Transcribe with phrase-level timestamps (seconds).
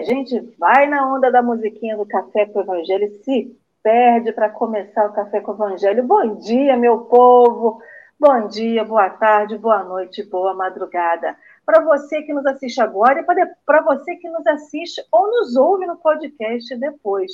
[0.00, 4.32] A gente vai na onda da musiquinha do Café com o Evangelho e se perde
[4.32, 6.02] para começar o Café com o Evangelho.
[6.02, 7.82] Bom dia, meu povo!
[8.18, 11.36] Bom dia, boa tarde, boa noite, boa madrugada.
[11.66, 15.84] Para você que nos assiste agora e para você que nos assiste ou nos ouve
[15.84, 17.32] no podcast depois.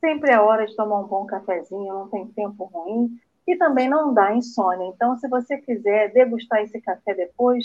[0.00, 4.12] Sempre é hora de tomar um bom cafezinho, não tem tempo ruim e também não
[4.12, 4.88] dá insônia.
[4.88, 7.64] Então, se você quiser degustar esse café depois,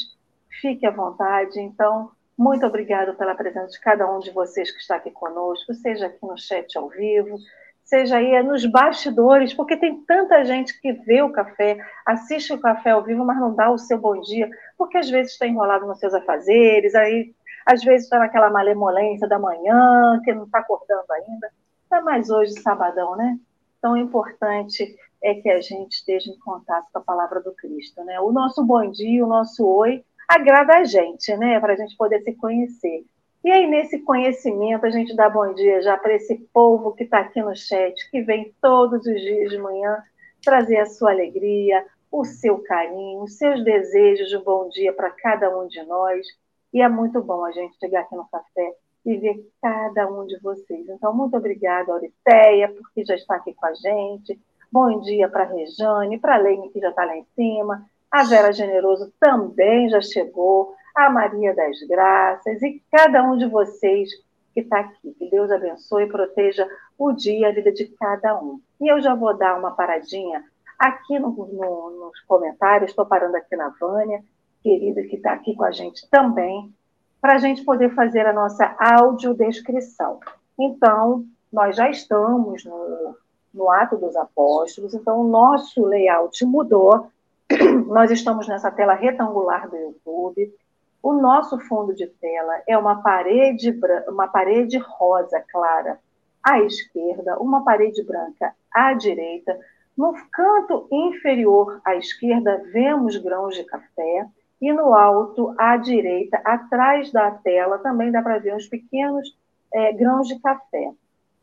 [0.62, 1.60] fique à vontade.
[1.60, 6.08] Então, muito obrigado pela presença de cada um de vocês que está aqui conosco, seja
[6.08, 7.38] aqui no chat ao vivo,
[7.84, 12.92] seja aí nos bastidores, porque tem tanta gente que vê o café, assiste o café
[12.92, 16.00] ao vivo, mas não dá o seu bom dia, porque às vezes está enrolado nos
[16.00, 17.34] seus afazeres, aí
[17.66, 21.50] às vezes está naquela malemolência da manhã, que não está acordando ainda.
[21.84, 23.38] Está mais hoje, sabadão, né?
[23.78, 28.20] Então, importante é que a gente esteja em contato com a palavra do Cristo, né?
[28.20, 31.60] O nosso bom dia, o nosso oi, agrada a gente, né?
[31.60, 33.06] Para a gente poder se conhecer.
[33.44, 37.20] E aí, nesse conhecimento, a gente dá bom dia já para esse povo que está
[37.20, 40.02] aqui no chat, que vem todos os dias de manhã
[40.42, 45.50] trazer a sua alegria, o seu carinho, os seus desejos de bom dia para cada
[45.58, 46.26] um de nós.
[46.74, 50.40] E é muito bom a gente chegar aqui no café e ver cada um de
[50.40, 50.88] vocês.
[50.88, 54.40] Então, muito obrigada, Auriceia, porque já está aqui com a gente.
[54.72, 58.24] Bom dia para a Rejane, para a Leine, que já está lá em cima, a
[58.26, 64.08] Vera Generoso também já chegou, a Maria das Graças e cada um de vocês
[64.54, 65.16] que está aqui.
[65.18, 68.62] Que Deus abençoe e proteja o dia, a vida de cada um.
[68.80, 70.44] E eu já vou dar uma paradinha
[70.78, 74.24] aqui no, no, nos comentários, estou parando aqui na Vânia,
[74.62, 76.72] querida, que está aqui com a gente também,
[77.20, 80.20] para a gente poder fazer a nossa audiodescrição.
[80.60, 83.18] Então, nós já estamos no,
[83.52, 87.08] no Ato dos Apóstolos, então o nosso layout mudou,
[87.88, 90.54] nós estamos nessa tela retangular do YouTube.
[91.02, 93.78] O nosso fundo de tela é uma parede,
[94.08, 96.00] uma parede rosa clara
[96.42, 99.58] à esquerda, uma parede branca à direita.
[99.98, 104.28] No canto inferior à esquerda, vemos grãos de café.
[104.62, 109.38] E no alto, à direita, atrás da tela, também dá para ver uns pequenos
[109.74, 110.92] é, grãos de café.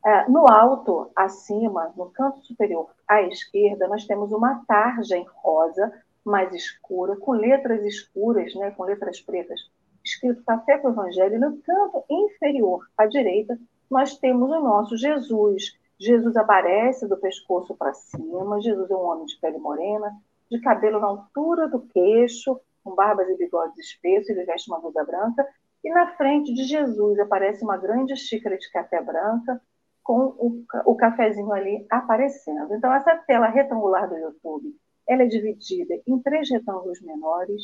[0.04, 5.92] É, no alto, acima, no canto superior à esquerda, nós temos uma tarja rosa
[6.24, 9.60] mais escura, com letras escuras, né, com letras pretas,
[10.04, 11.38] escrito Café com o Evangelho.
[11.38, 13.58] No canto inferior à direita,
[13.90, 15.78] nós temos o nosso Jesus.
[15.98, 18.60] Jesus aparece do pescoço para cima.
[18.62, 20.16] Jesus é um homem de pele morena,
[20.50, 25.04] de cabelo na altura do queixo, com barbas e bigodes espessos, ele veste uma blusa
[25.04, 25.46] branca.
[25.84, 29.60] E na frente de Jesus aparece uma grande xícara de café branca,
[30.02, 32.74] com o, o cafezinho ali aparecendo.
[32.74, 34.74] Então, essa tela retangular do YouTube,
[35.06, 37.62] ela é dividida em três retângulos menores,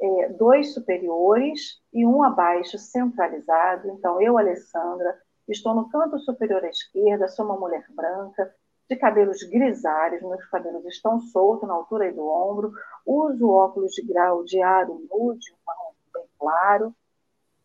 [0.00, 3.88] é, dois superiores e um abaixo centralizado.
[3.90, 5.18] Então, eu, Alessandra,
[5.48, 8.54] estou no canto superior à esquerda, sou uma mulher branca,
[8.88, 12.72] de cabelos grisalhos, meus cabelos estão soltos na altura do ombro,
[13.06, 16.94] uso óculos de grau de aro nude, um marrom bem claro,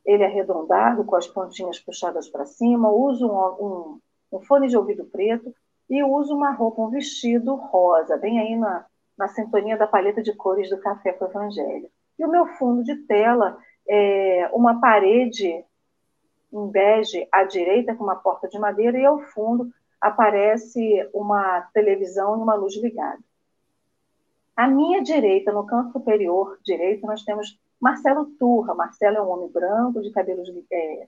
[0.06, 4.00] ele é arredondado, com as pontinhas puxadas para cima, uso um, um
[4.36, 5.54] um fone de ouvido preto
[5.90, 8.86] e uso uma roupa, um vestido rosa, bem aí na,
[9.18, 11.90] na sintonia da paleta de cores do Café com o Evangelho.
[12.18, 13.58] E o meu fundo de tela
[13.88, 15.64] é uma parede
[16.52, 19.70] em bege à direita com uma porta de madeira e ao fundo
[20.00, 23.20] aparece uma televisão e uma luz ligada.
[24.56, 28.74] À minha direita, no canto superior direito, nós temos Marcelo Turra.
[28.74, 31.08] Marcelo é um homem branco, de, cabelos, é,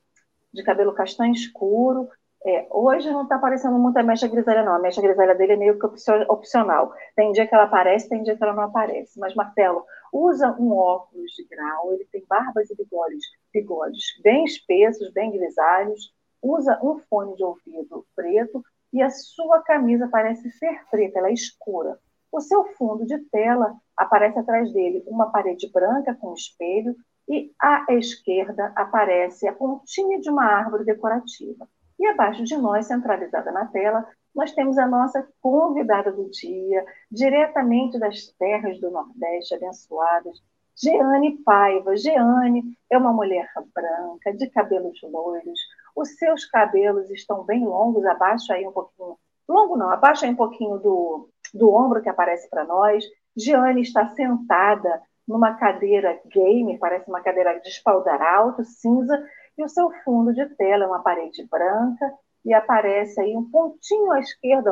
[0.53, 2.09] de cabelo castanho escuro,
[2.45, 4.73] é, hoje não está aparecendo muito a mecha grisalha, não.
[4.73, 5.85] A mecha grisalha dele é meio que
[6.29, 6.93] opcional.
[7.15, 9.19] Tem dia que ela aparece, tem dia que ela não aparece.
[9.19, 13.23] Mas Martelo usa um óculos de grau, ele tem barbas e bigodes,
[13.53, 18.63] bigodes bem espessos, bem grisalhos, usa um fone de ouvido preto
[18.93, 21.99] e a sua camisa parece ser preta, ela é escura.
[22.31, 26.95] O seu fundo de tela aparece atrás dele uma parede branca com espelho
[27.27, 31.67] e à esquerda aparece a pontinha de uma árvore decorativa.
[31.99, 34.05] E abaixo de nós, centralizada na tela,
[34.35, 40.41] nós temos a nossa convidada do dia, diretamente das terras do Nordeste abençoadas,
[40.79, 41.97] Jeane Paiva.
[41.97, 45.59] Jeane é uma mulher branca, de cabelos loiros.
[45.95, 49.17] Os seus cabelos estão bem longos, abaixo aí um pouquinho.
[49.49, 53.03] Longo não, abaixo aí um pouquinho do, do ombro que aparece para nós.
[53.35, 59.21] Jeane está sentada numa cadeira gamer, parece uma cadeira de espaldar alto, cinza,
[59.57, 62.13] e o seu fundo de tela é uma parede branca
[62.45, 64.71] e aparece aí um pontinho à esquerda,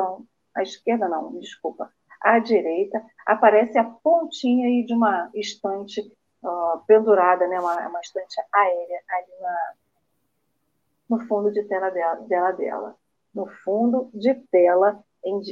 [0.54, 1.90] à esquerda não, desculpa,
[2.20, 6.00] à direita, aparece a pontinha aí de uma estante
[6.42, 9.72] uh, pendurada, né, uma, uma estante aérea ali na,
[11.10, 12.96] no fundo de tela dela, dela, dela
[13.36, 14.98] no fundo de tela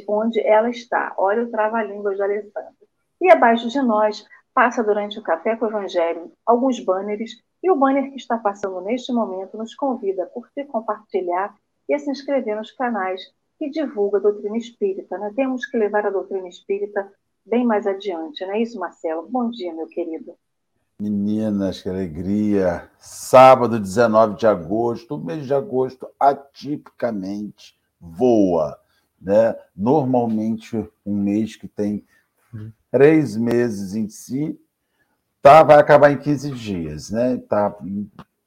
[0.08, 1.14] onde ela está.
[1.18, 2.72] Olha o trava-língua de Alessandra.
[3.20, 7.32] E abaixo de nós, passa durante o Café com o Evangelho alguns banners,
[7.64, 11.56] e o banner que está passando neste momento nos convida a curtir, compartilhar
[11.88, 13.22] e a se inscrever nos canais
[13.58, 15.16] que divulga a doutrina espírita.
[15.16, 15.32] Né?
[15.34, 17.10] Temos que levar a doutrina espírita
[17.42, 19.26] bem mais adiante, não é isso, Marcelo?
[19.30, 20.34] Bom dia, meu querido.
[21.00, 22.90] Meninas, que alegria!
[22.98, 28.78] Sábado, 19 de agosto, o mês de agosto, atipicamente, voa.
[29.18, 29.56] Né?
[29.74, 32.04] Normalmente, um mês que tem
[32.90, 34.60] três meses em si,
[35.44, 37.10] tá, vai acabar em 15 dias.
[37.10, 37.36] Né?
[37.36, 37.76] Tá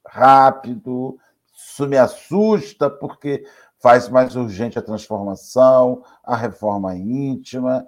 [0.07, 1.19] rápido,
[1.55, 3.45] isso me assusta, porque
[3.79, 7.87] faz mais urgente a transformação, a reforma íntima,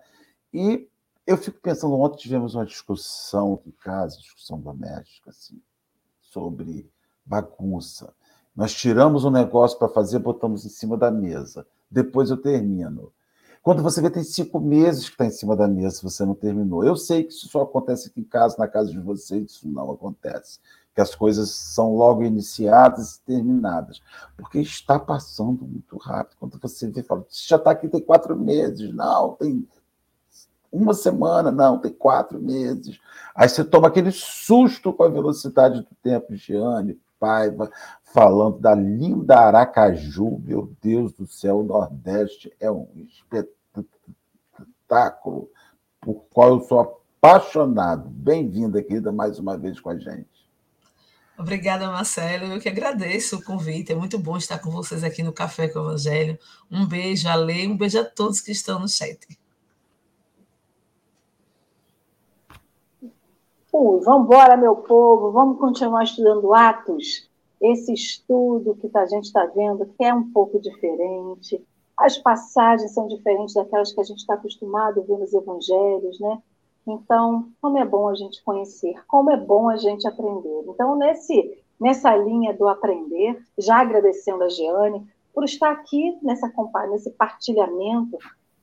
[0.53, 0.87] e
[1.25, 5.59] eu fico pensando, ontem tivemos uma discussão em casa, discussão doméstica, assim,
[6.21, 6.87] sobre
[7.25, 8.13] bagunça.
[8.55, 11.65] Nós tiramos um negócio para fazer, botamos em cima da mesa.
[11.89, 13.11] Depois eu termino.
[13.61, 16.83] Quando você vê, tem cinco meses que está em cima da mesa, você não terminou.
[16.83, 19.91] Eu sei que isso só acontece aqui em casa, na casa de vocês, isso não
[19.91, 20.59] acontece.
[20.95, 24.01] Que as coisas são logo iniciadas e terminadas.
[24.37, 26.37] Porque está passando muito rápido.
[26.39, 28.93] Quando você vê, fala, já está aqui tem quatro meses.
[28.93, 29.67] Não, tem
[30.71, 32.99] uma semana, não, tem quatro meses.
[33.35, 37.69] Aí você toma aquele susto com a velocidade do tempo, Giane, Paiva,
[38.03, 43.47] falando da linda Aracaju, meu Deus do céu, o Nordeste é um espetáculo
[45.99, 48.09] por qual eu sou apaixonado.
[48.09, 50.27] Bem-vinda, querida, mais uma vez com a gente.
[51.37, 52.53] Obrigada, Marcelo.
[52.53, 53.93] Eu que agradeço o convite.
[53.93, 56.37] É muito bom estar com vocês aqui no Café com o Evangelho.
[56.69, 59.38] Um beijo a Lei, um beijo a todos que estão no chat.
[63.71, 67.29] Vamos embora, meu povo, vamos continuar estudando Atos.
[67.61, 71.63] Esse estudo que a gente está vendo, que é um pouco diferente.
[71.95, 76.41] As passagens são diferentes daquelas que a gente está acostumado a ver nos evangelhos, né?
[76.87, 80.63] Então, como é bom a gente conhecer, como é bom a gente aprender.
[80.67, 86.51] Então, nesse, nessa linha do aprender, já agradecendo a Jeane por estar aqui nessa,
[86.89, 88.17] nesse partilhamento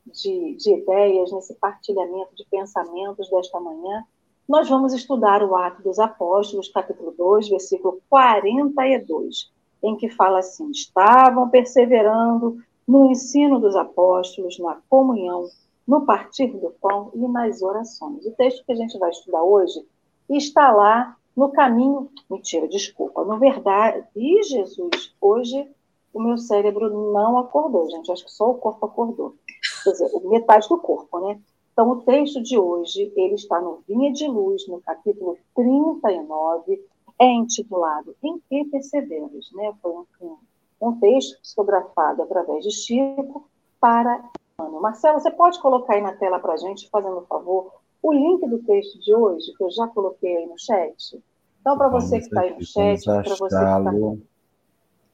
[0.04, 4.04] de, de ideias, nesse partilhamento de pensamentos desta manhã,
[4.48, 9.50] nós vamos estudar o Ato dos Apóstolos, capítulo 2, versículo 42,
[9.82, 15.48] em que fala assim: estavam perseverando no ensino dos apóstolos, na comunhão,
[15.86, 18.24] no partir do pão e nas orações.
[18.24, 19.84] O texto que a gente vai estudar hoje
[20.30, 22.08] está lá no caminho.
[22.30, 23.24] Mentira, desculpa.
[23.24, 25.68] No verdade, e Jesus, hoje
[26.14, 28.12] o meu cérebro não acordou, gente.
[28.12, 29.34] Acho que só o corpo acordou.
[29.82, 31.40] Quer dizer, metade do corpo, né?
[31.76, 36.82] Então, o texto de hoje, ele está no Vinha de Luz, no capítulo 39,
[37.18, 39.50] é intitulado Em que perseveras?
[39.52, 39.74] Né?
[39.82, 40.36] Foi um,
[40.80, 43.46] um texto psicografado através de Chico
[43.78, 44.24] para
[44.58, 44.80] Emmanuel.
[44.80, 47.70] Marcelo, você pode colocar aí na tela para a gente, fazendo um favor,
[48.02, 51.22] o link do texto de hoje, que eu já coloquei aí no chat?
[51.60, 53.92] Então, para você que está aí no chat, para você que está...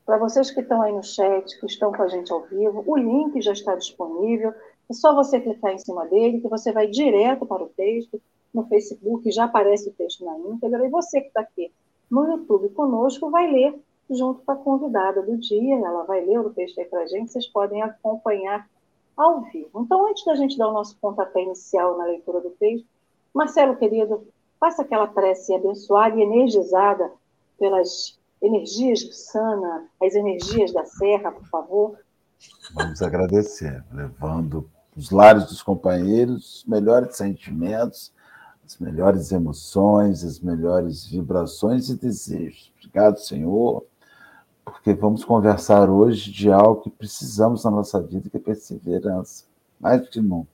[0.05, 2.97] Para vocês que estão aí no chat, que estão com a gente ao vivo, o
[2.97, 4.53] link já está disponível.
[4.91, 8.21] É só você clicar em cima dele, que você vai direto para o texto.
[8.53, 10.87] No Facebook já aparece o texto na íntegra.
[10.87, 11.73] E você que está aqui
[12.11, 13.75] no YouTube conosco vai ler
[14.11, 15.77] junto com a convidada do dia.
[15.77, 17.33] Ela vai ler o texto aí para a gente.
[17.33, 18.69] Vocês podem acompanhar
[19.17, 19.83] ao vivo.
[19.83, 22.87] Então, antes da gente dar o nosso pontapé inicial na leitura do texto,
[23.33, 24.27] Marcelo, querido,
[24.61, 27.11] faça aquela prece abençoada e energizada
[27.59, 31.99] pelas energias do Sana, as energias da Serra, por favor.
[32.75, 38.13] Vamos agradecer, levando os lares dos companheiros os melhores sentimentos,
[38.65, 42.73] as melhores emoções, as melhores vibrações e desejos.
[42.79, 43.85] Obrigado, Senhor,
[44.65, 49.45] porque vamos conversar hoje de algo que precisamos na nossa vida, que é perseverança,
[49.81, 50.51] mais do que nunca.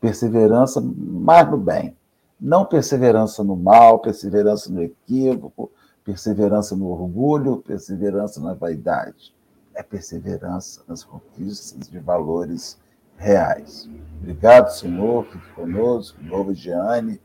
[0.00, 1.96] Perseverança mais no bem,
[2.40, 5.70] não perseverança no mal, perseverança no equívoco,
[6.04, 9.33] perseverança no orgulho, perseverança na vaidade.
[9.74, 12.78] É perseverança nas conquistas de valores
[13.16, 13.88] reais.
[14.18, 17.20] Obrigado, Senhor, fique conosco, envolva Giane,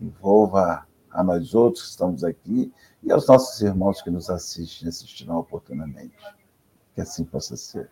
[0.00, 4.88] envolva a nós outros que estamos aqui e aos nossos irmãos que nos assistem e
[4.88, 6.16] assistirão oportunamente.
[6.94, 7.90] Que assim possa ser.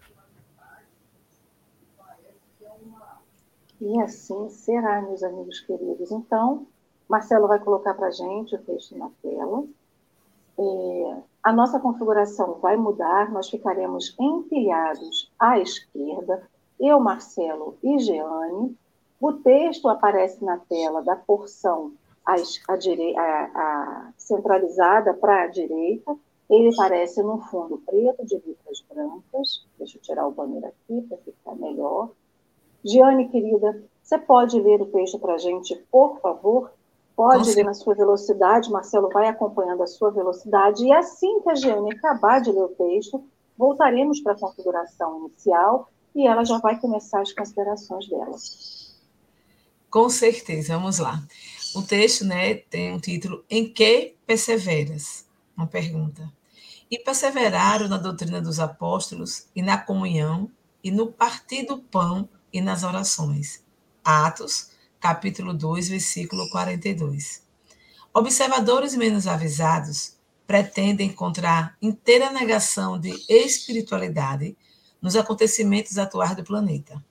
[3.80, 6.12] E assim será, meus amigos queridos.
[6.12, 6.66] Então,
[7.08, 9.64] Marcelo vai colocar para a gente o texto na tela.
[10.58, 18.76] É, a nossa configuração vai mudar, nós ficaremos empilhados à esquerda, eu, Marcelo e Jeane.
[19.20, 21.92] O texto aparece na tela da porção
[24.16, 26.16] centralizada para a direita,
[26.48, 29.66] Ele parece num fundo preto de letras brancas.
[29.78, 32.10] Deixa eu tirar o banner aqui para ficar melhor.
[32.84, 36.72] Giane, querida, você pode ler o texto para a gente, por favor?
[37.22, 40.84] Pode ler na sua velocidade, Marcelo vai acompanhando a sua velocidade.
[40.84, 43.22] E assim que a Giane acabar de ler o texto,
[43.56, 48.36] voltaremos para a configuração inicial e ela já vai começar as considerações dela.
[49.88, 51.22] Com certeza, vamos lá.
[51.76, 55.24] O texto né, tem um título Em que perseveras?
[55.56, 56.28] Uma pergunta.
[56.90, 60.50] E perseveraram na doutrina dos apóstolos e na comunhão
[60.82, 63.62] e no partir do pão e nas orações.
[64.04, 64.71] Atos,
[65.02, 67.42] capítulo 2, versículo 42.
[68.14, 70.16] Observadores menos avisados
[70.46, 74.56] pretendem encontrar inteira negação de espiritualidade
[75.00, 77.04] nos acontecimentos atuais do planeta.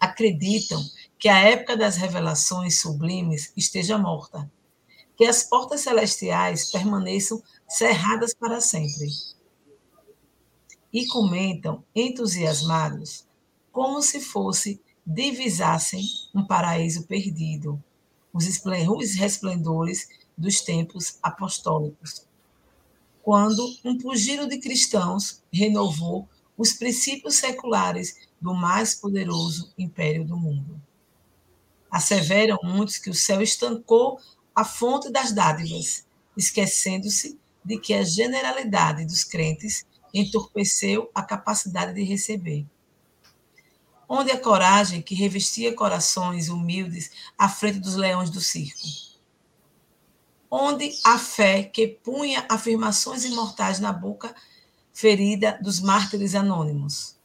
[0.00, 0.82] Acreditam
[1.16, 4.50] que a época das revelações sublimes esteja morta,
[5.16, 9.06] que as portas celestiais permaneçam cerradas para sempre.
[10.92, 13.28] E comentam, entusiasmados,
[13.70, 17.82] como se fosse divisassem um paraíso perdido,
[18.32, 18.46] os
[19.14, 22.26] resplendores dos tempos apostólicos.
[23.22, 30.80] Quando um pugilo de cristãos renovou os princípios seculares do mais poderoso império do mundo.
[31.90, 34.20] Asseveram muitos que o céu estancou
[34.54, 36.06] a fonte das dádivas,
[36.36, 42.66] esquecendo-se de que a generalidade dos crentes entorpeceu a capacidade de receber.
[44.08, 48.86] Onde a coragem que revestia corações humildes à frente dos leões do circo?
[50.50, 54.34] Onde a fé que punha afirmações imortais na boca
[54.92, 57.16] ferida dos mártires anônimos?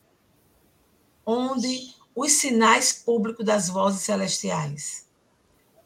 [1.25, 5.07] Onde os sinais públicos das vozes celestiais?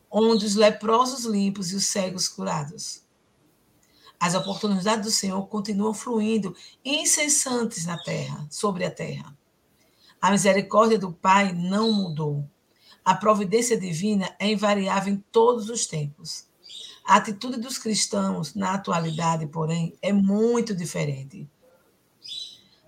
[0.09, 3.03] Onde os leprosos limpos e os cegos curados?
[4.19, 9.35] As oportunidades do Senhor continuam fluindo incessantes na terra, sobre a terra.
[10.24, 12.50] A misericórdia do Pai não mudou.
[13.03, 16.48] A providência divina é invariável em todos os tempos.
[17.06, 21.46] A atitude dos cristãos na atualidade, porém, é muito diferente.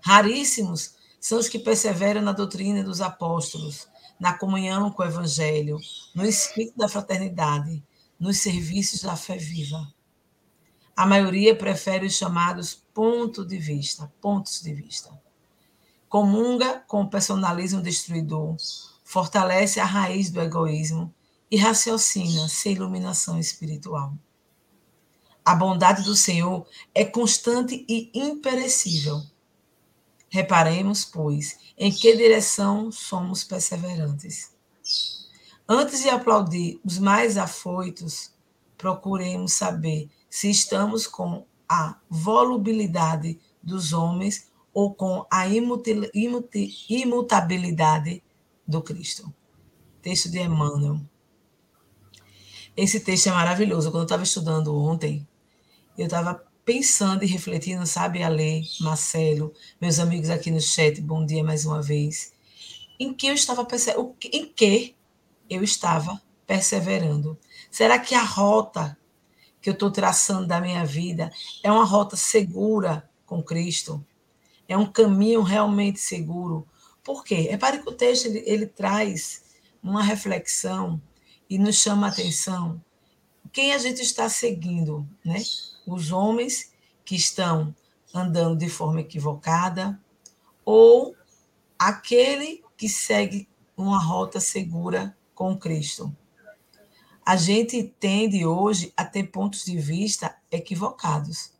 [0.00, 3.86] Raríssimos são os que perseveram na doutrina dos apóstolos,
[4.18, 5.78] na comunhão com o Evangelho,
[6.14, 7.84] no espírito da fraternidade,
[8.18, 9.86] nos serviços da fé viva.
[10.96, 15.25] A maioria prefere os chamados pontos de vista, pontos de vista
[16.16, 18.56] comunga com o personalismo destruidor,
[19.04, 21.14] fortalece a raiz do egoísmo
[21.50, 24.14] e raciocina sem iluminação espiritual.
[25.44, 29.20] A bondade do Senhor é constante e imperecível.
[30.30, 34.52] Reparemos, pois, em que direção somos perseverantes.
[35.68, 38.32] Antes de aplaudir os mais afoitos,
[38.78, 44.46] procuremos saber se estamos com a volubilidade dos homens
[44.76, 48.22] ou com a imutabilidade
[48.68, 49.32] do Cristo.
[50.02, 51.00] Texto de Emmanuel.
[52.76, 53.90] Esse texto é maravilhoso.
[53.90, 55.26] Quando eu estava estudando ontem,
[55.96, 61.42] eu estava pensando e refletindo, sabe, Ale, Marcelo, meus amigos aqui no chat, bom dia
[61.42, 62.34] mais uma vez.
[63.00, 63.66] Em que eu estava
[64.30, 64.94] em que
[65.48, 67.38] eu estava perseverando?
[67.70, 68.94] Será que a rota
[69.58, 74.04] que eu estou traçando da minha vida é uma rota segura com Cristo?
[74.68, 76.66] É um caminho realmente seguro.
[77.02, 77.34] Por quê?
[77.34, 79.44] Repare que o texto ele, ele traz
[79.82, 81.00] uma reflexão
[81.48, 82.80] e nos chama a atenção
[83.56, 85.42] quem a gente está seguindo, né?
[85.86, 86.74] Os homens
[87.06, 87.74] que estão
[88.12, 89.98] andando de forma equivocada
[90.62, 91.16] ou
[91.78, 96.14] aquele que segue uma rota segura com Cristo.
[97.24, 101.50] A gente tende hoje a ter pontos de vista equivocados.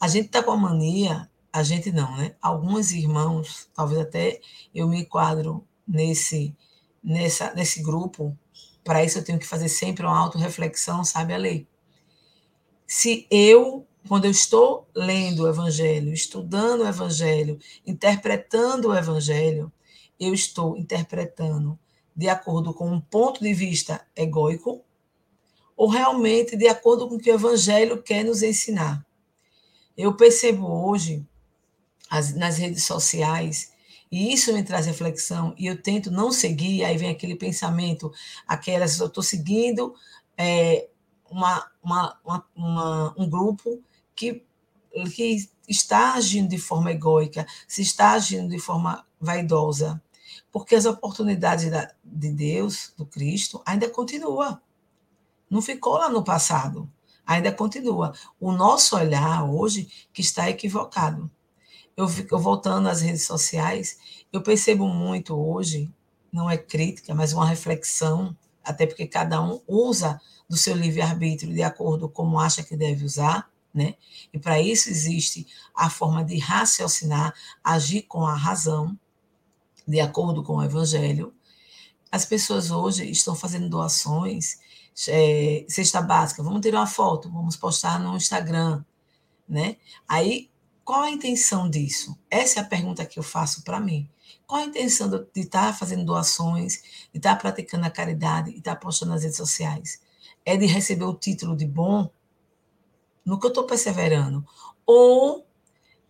[0.00, 2.34] A gente está com a mania a gente não, né?
[2.40, 4.40] Alguns irmãos, talvez até
[4.74, 6.56] eu me enquadro nesse,
[7.04, 8.36] nessa, nesse grupo,
[8.82, 11.68] para isso eu tenho que fazer sempre uma autorreflexão, sabe a lei?
[12.86, 19.70] Se eu, quando eu estou lendo o Evangelho, estudando o Evangelho, interpretando o Evangelho,
[20.18, 21.78] eu estou interpretando
[22.14, 24.82] de acordo com um ponto de vista egóico
[25.76, 29.04] ou realmente de acordo com o que o Evangelho quer nos ensinar.
[29.96, 31.26] Eu percebo hoje
[32.12, 33.72] as, nas redes sociais,
[34.10, 38.12] e isso me traz reflexão, e eu tento não seguir, aí vem aquele pensamento,
[38.46, 39.94] aquelas, eu estou seguindo
[40.36, 40.90] é,
[41.30, 43.82] uma, uma, uma, uma, um grupo
[44.14, 44.44] que,
[45.14, 50.02] que está agindo de forma egóica, se está agindo de forma vaidosa,
[50.50, 54.60] porque as oportunidades da, de Deus, do Cristo, ainda continua.
[55.48, 56.90] Não ficou lá no passado.
[57.26, 58.12] ainda continua.
[58.38, 61.30] O nosso olhar hoje que está equivocado.
[61.96, 63.98] Eu, eu voltando às redes sociais,
[64.32, 65.92] eu percebo muito hoje,
[66.32, 71.62] não é crítica, mas uma reflexão, até porque cada um usa do seu livre-arbítrio de
[71.62, 73.94] acordo com como acha que deve usar, né?
[74.32, 77.34] E para isso existe a forma de raciocinar,
[77.64, 78.98] agir com a razão,
[79.86, 81.34] de acordo com o evangelho.
[82.10, 84.58] As pessoas hoje estão fazendo doações
[85.08, 88.84] é, cesta básica, vamos tirar uma foto, vamos postar no Instagram,
[89.48, 89.76] né?
[90.06, 90.50] Aí,
[90.84, 92.18] qual a intenção disso?
[92.30, 94.08] Essa é a pergunta que eu faço para mim.
[94.46, 98.58] Qual a intenção de estar tá fazendo doações, de estar tá praticando a caridade e
[98.58, 100.00] estar tá postando nas redes sociais?
[100.44, 102.10] É de receber o título de bom?
[103.24, 104.44] No que eu estou perseverando?
[104.84, 105.46] Ou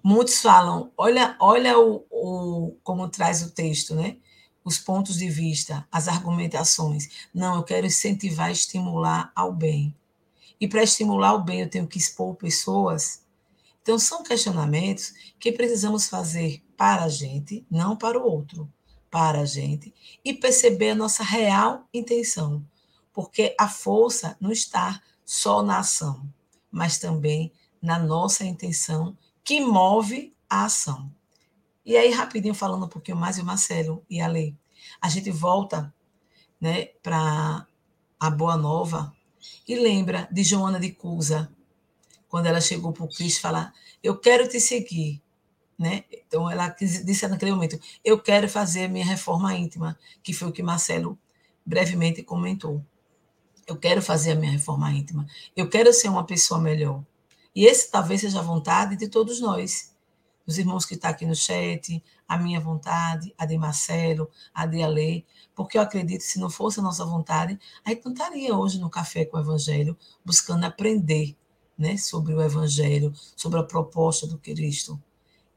[0.03, 4.17] muitos falam, olha, olha o, o, como traz o texto, né?
[4.65, 7.09] os pontos de vista, as argumentações.
[7.35, 9.95] Não, eu quero incentivar, estimular ao bem.
[10.61, 13.22] E para estimular o bem, eu tenho que expor pessoas.
[13.83, 18.73] Então, são questionamentos que precisamos fazer para a gente, não para o outro,
[19.11, 19.93] para a gente,
[20.25, 22.65] e perceber a nossa real intenção.
[23.13, 26.27] Porque a força não está só na ação,
[26.71, 31.11] mas também na nossa intenção que move a ação.
[31.85, 34.57] E aí, rapidinho, falando um pouquinho mais, o Marcelo e a Lei.
[35.01, 35.93] A gente volta
[36.61, 37.67] né, para
[38.21, 39.13] a Boa Nova
[39.67, 41.53] e lembra de Joana de Cusa,
[42.33, 45.23] quando ela chegou para o Cristo falar: Eu quero te seguir.
[45.79, 46.05] Né?
[46.11, 50.53] Então, ela disse naquele momento: Eu quero fazer a minha reforma íntima, que foi o
[50.53, 51.19] que Marcelo
[51.65, 52.83] brevemente comentou.
[53.67, 55.27] Eu quero fazer a minha reforma íntima.
[55.55, 57.05] Eu quero ser uma pessoa melhor.
[57.55, 59.93] E esse talvez seja a vontade de todos nós
[60.47, 64.67] os irmãos que estão tá aqui no chat, a minha vontade, a de Marcelo, a
[64.67, 68.13] de Ale, porque eu acredito que se não fosse a nossa vontade, a gente não
[68.13, 71.37] estaria hoje no Café com o Evangelho buscando aprender
[71.83, 75.03] né, sobre o Evangelho, sobre a proposta do Cristo.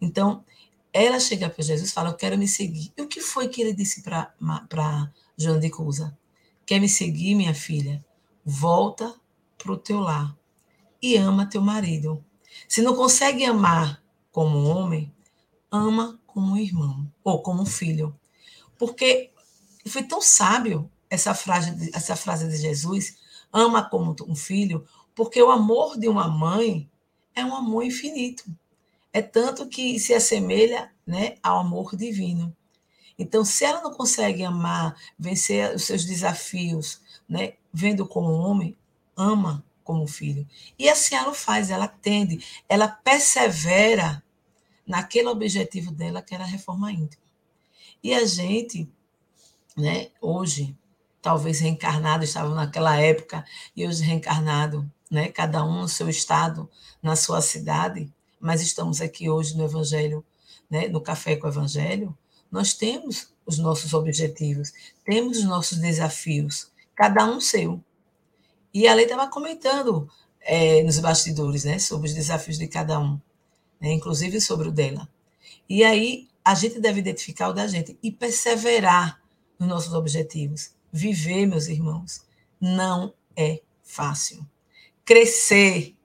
[0.01, 0.43] Então,
[0.91, 2.91] ela chega para Jesus e fala: Eu quero me seguir.
[2.97, 6.17] E o que foi que ele disse para Joana de Cusa?
[6.65, 8.03] Quer me seguir, minha filha?
[8.43, 9.13] Volta
[9.57, 10.35] para o teu lar
[11.01, 12.23] e ama teu marido.
[12.67, 15.13] Se não consegue amar como homem,
[15.71, 18.17] ama como irmão ou como filho.
[18.77, 19.31] Porque
[19.88, 23.17] foi tão sábio essa frase, essa frase de Jesus,
[23.53, 24.85] ama como um filho,
[25.15, 26.89] porque o amor de uma mãe
[27.34, 28.43] é um amor infinito.
[29.12, 32.56] É tanto que se assemelha né, ao amor divino.
[33.17, 38.75] Então, se ela não consegue amar, vencer os seus desafios, né, vendo como homem,
[39.15, 40.45] ama como filho.
[40.78, 44.21] E assim ela faz, ela tende, ela persevera
[44.86, 47.23] naquele objetivo dela, que era a reforma íntima.
[48.04, 48.89] E a gente,
[49.78, 50.78] né, hoje,
[51.21, 56.70] talvez reencarnado, estava naquela época, e hoje reencarnado, né, cada um no seu estado,
[57.02, 60.26] na sua cidade, mas estamos aqui hoje no Evangelho,
[60.70, 62.18] né, no Café com o Evangelho,
[62.52, 64.72] nós temos os nossos objetivos,
[65.04, 67.84] temos os nossos desafios, cada um seu.
[68.74, 70.10] E a lei estava comentando
[70.41, 73.20] é, nos bastidores né, sobre os desafios de cada um
[73.80, 75.08] né, inclusive sobre o dela.
[75.70, 79.22] E aí a gente deve identificar o da gente e perseverar
[79.60, 80.72] nos nossos objetivos.
[80.91, 82.26] Viver, meus irmãos,
[82.60, 84.46] não é fácil.
[85.06, 85.96] Crescer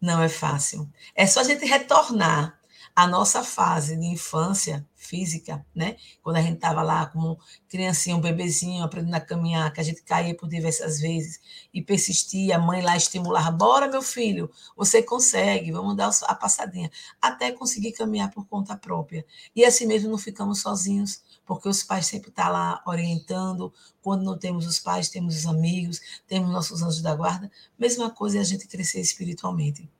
[0.00, 0.88] não é fácil.
[1.14, 2.58] É só a gente retornar
[2.94, 5.96] à nossa fase de infância física, né?
[6.22, 10.02] Quando a gente estava lá como criancinha, um bebezinho, aprendendo a caminhar, que a gente
[10.02, 11.40] caía por diversas vezes
[11.72, 16.90] e persistia, a mãe lá estimulava, bora meu filho, você consegue, vamos dar a passadinha,
[17.20, 19.24] até conseguir caminhar por conta própria.
[19.54, 24.22] E assim mesmo não ficamos sozinhos, porque os pais sempre estão tá lá orientando, quando
[24.22, 28.40] não temos os pais, temos os amigos, temos nossos anjos da guarda, mesma coisa é
[28.42, 29.90] a gente crescer espiritualmente.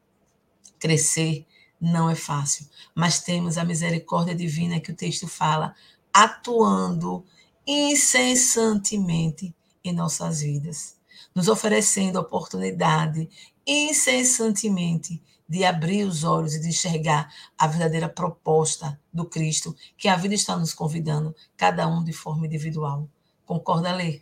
[0.79, 1.47] Crescer
[1.81, 5.75] não é fácil, mas temos a misericórdia divina que o texto fala,
[6.13, 7.25] atuando
[7.67, 10.99] incessantemente em nossas vidas,
[11.35, 13.27] nos oferecendo oportunidade
[13.67, 20.17] incessantemente de abrir os olhos e de enxergar a verdadeira proposta do Cristo, que a
[20.17, 23.09] vida está nos convidando, cada um de forma individual.
[23.47, 24.21] Concorda, Lê?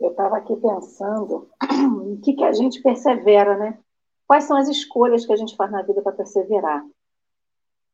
[0.00, 1.48] Eu estava aqui pensando
[2.06, 3.78] em que, que a gente persevera, né?
[4.26, 6.82] Quais são as escolhas que a gente faz na vida para perseverar?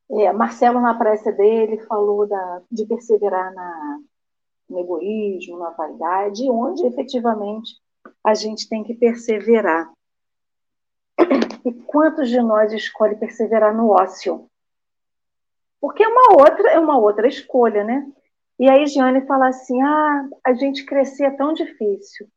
[0.09, 3.99] É, Marcelo, na prece dele, falou da, de perseverar na,
[4.69, 7.75] no egoísmo, na vaidade, onde efetivamente
[8.23, 9.91] a gente tem que perseverar.
[11.65, 14.49] E quantos de nós escolhe perseverar no ócio?
[15.81, 18.05] Porque é uma outra, é uma outra escolha, né?
[18.59, 22.27] E aí Giane fala assim: ah, a gente crescer é tão difícil.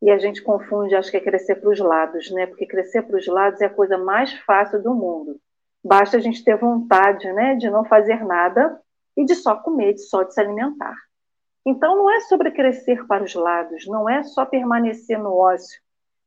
[0.00, 2.46] e a gente confunde, acho que é crescer para os lados, né?
[2.46, 5.40] Porque crescer para os lados é a coisa mais fácil do mundo.
[5.84, 8.80] Basta a gente ter vontade, né, de não fazer nada
[9.16, 10.94] e de só comer, de só de se alimentar.
[11.66, 15.80] Então não é sobre crescer para os lados, não é só permanecer no ócio.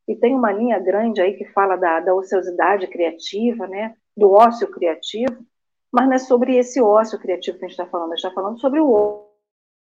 [0.06, 4.68] E tem uma linha grande aí que fala da, da ociosidade criativa, né, do ócio
[4.70, 5.44] criativo,
[5.90, 8.34] mas não é sobre esse ócio criativo que a gente está falando, a gente está
[8.34, 9.28] falando sobre o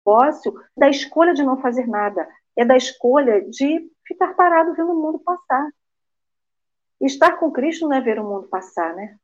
[0.04, 5.00] ócio da escolha de não fazer nada, é da escolha de ficar parado vendo o
[5.00, 5.70] mundo passar.
[7.00, 9.16] Estar com Cristo não é ver o mundo passar, né?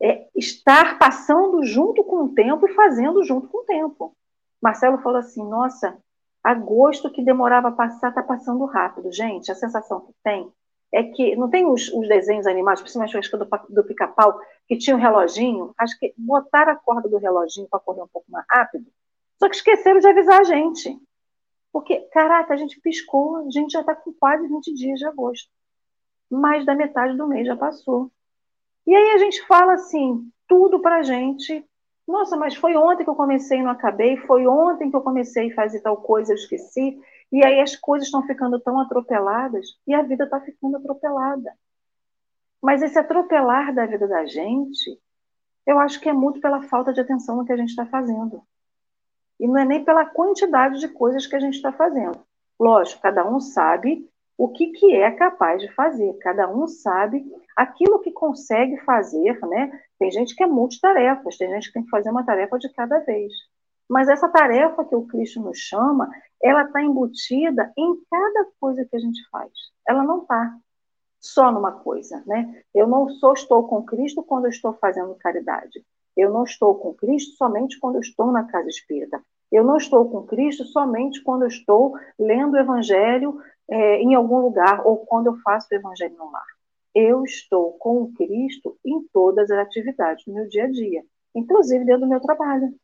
[0.00, 4.16] É estar passando junto com o tempo e fazendo junto com o tempo.
[4.60, 5.96] Marcelo falou assim: nossa,
[6.42, 9.12] agosto que demorava a passar está passando rápido.
[9.12, 10.52] Gente, a sensação que tem
[10.92, 14.76] é que não tem os, os desenhos animados, principalmente acho que do, do pica-pau, que
[14.76, 18.44] tinha um reloginho, acho que botaram a corda do reloginho para correr um pouco mais
[18.50, 18.86] rápido,
[19.38, 20.96] só que esqueceram de avisar a gente.
[21.72, 25.48] Porque, caraca, a gente piscou, a gente já está com quase 20 dias de agosto.
[26.30, 28.10] Mais da metade do mês já passou.
[28.86, 31.64] E aí a gente fala assim, tudo para a gente.
[32.12, 35.50] Nossa, mas foi ontem que eu comecei e não acabei, foi ontem que eu comecei
[35.50, 37.00] a fazer tal coisa, eu esqueci.
[37.32, 41.54] E aí as coisas estão ficando tão atropeladas e a vida está ficando atropelada.
[42.60, 45.00] Mas esse atropelar da vida da gente,
[45.66, 48.42] eu acho que é muito pela falta de atenção no que a gente está fazendo.
[49.40, 52.20] E não é nem pela quantidade de coisas que a gente está fazendo.
[52.60, 57.24] Lógico, cada um sabe o que, que é capaz de fazer, cada um sabe
[57.56, 59.80] aquilo que consegue fazer, né?
[60.02, 62.98] Tem gente que é multitarefas, tem gente que tem que fazer uma tarefa de cada
[62.98, 63.32] vez.
[63.88, 66.10] Mas essa tarefa que o Cristo nos chama,
[66.42, 69.52] ela está embutida em cada coisa que a gente faz.
[69.86, 70.58] Ela não está
[71.20, 72.64] só numa coisa, né?
[72.74, 75.86] Eu não só estou com Cristo quando eu estou fazendo caridade.
[76.16, 79.22] Eu não estou com Cristo somente quando eu estou na casa espírita.
[79.52, 84.38] Eu não estou com Cristo somente quando eu estou lendo o Evangelho é, em algum
[84.38, 86.61] lugar ou quando eu faço o Evangelho no lar.
[86.94, 91.84] Eu estou com o Cristo em todas as atividades do meu dia a dia, inclusive
[91.84, 92.74] dentro do meu trabalho,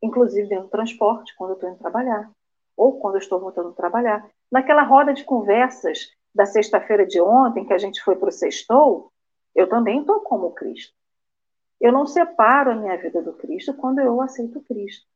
[0.00, 2.30] inclusive dentro do transporte, quando eu estou indo trabalhar,
[2.76, 4.28] ou quando eu estou voltando a trabalhar.
[4.50, 9.12] Naquela roda de conversas da sexta-feira de ontem, que a gente foi para o sextou,
[9.54, 10.94] eu também estou como Cristo.
[11.80, 15.06] Eu não separo a minha vida do Cristo quando eu aceito Cristo.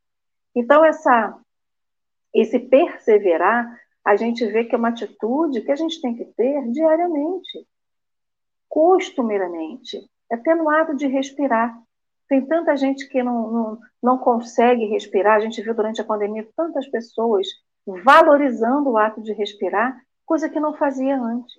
[0.55, 1.39] Então, essa,
[2.35, 6.63] esse perseverar, a gente vê que é uma atitude que a gente tem que ter
[6.71, 7.67] diariamente,
[8.69, 9.99] costumeiramente,
[10.31, 11.77] no ato de respirar.
[12.29, 16.49] Tem tanta gente que não, não, não consegue respirar, a gente viu durante a pandemia
[16.57, 17.49] tantas pessoas
[18.05, 21.59] valorizando o ato de respirar, coisa que não fazia antes.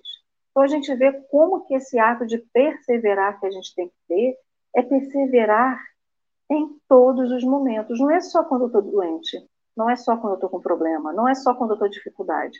[0.50, 3.94] Então a gente vê como que esse ato de perseverar que a gente tem que
[4.08, 4.38] ter
[4.74, 5.78] é perseverar
[6.50, 8.00] em todos os momentos.
[8.00, 9.36] Não é só quando eu estou doente,
[9.78, 12.58] não é só quando eu estou com problema, não é só quando eu estou dificuldade.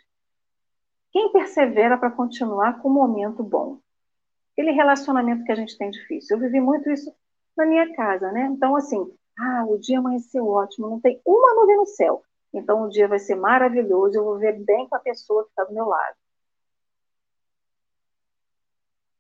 [1.11, 3.81] Quem persevera para continuar com um momento bom?
[4.53, 6.37] Aquele relacionamento que a gente tem difícil.
[6.37, 7.13] Eu vivi muito isso
[7.57, 8.49] na minha casa, né?
[8.53, 12.23] Então, assim, ah, o dia amanheceu ótimo, não tem uma nuvem no céu.
[12.55, 15.65] Então, o dia vai ser maravilhoso, eu vou ver bem com a pessoa que está
[15.65, 16.17] do meu lado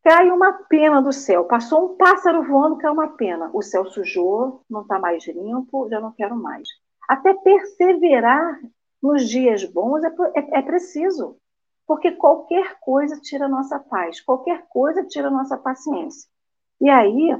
[0.08, 1.44] cai uma pena do céu.
[1.44, 3.50] Passou um pássaro voando, cai uma pena.
[3.52, 6.66] O céu sujou, não está mais limpo, já não quero mais.
[7.08, 8.60] Até perseverar
[9.02, 11.36] nos dias bons é, é, é preciso.
[11.86, 16.28] Porque qualquer coisa tira nossa paz, qualquer coisa tira nossa paciência.
[16.78, 17.34] E aí,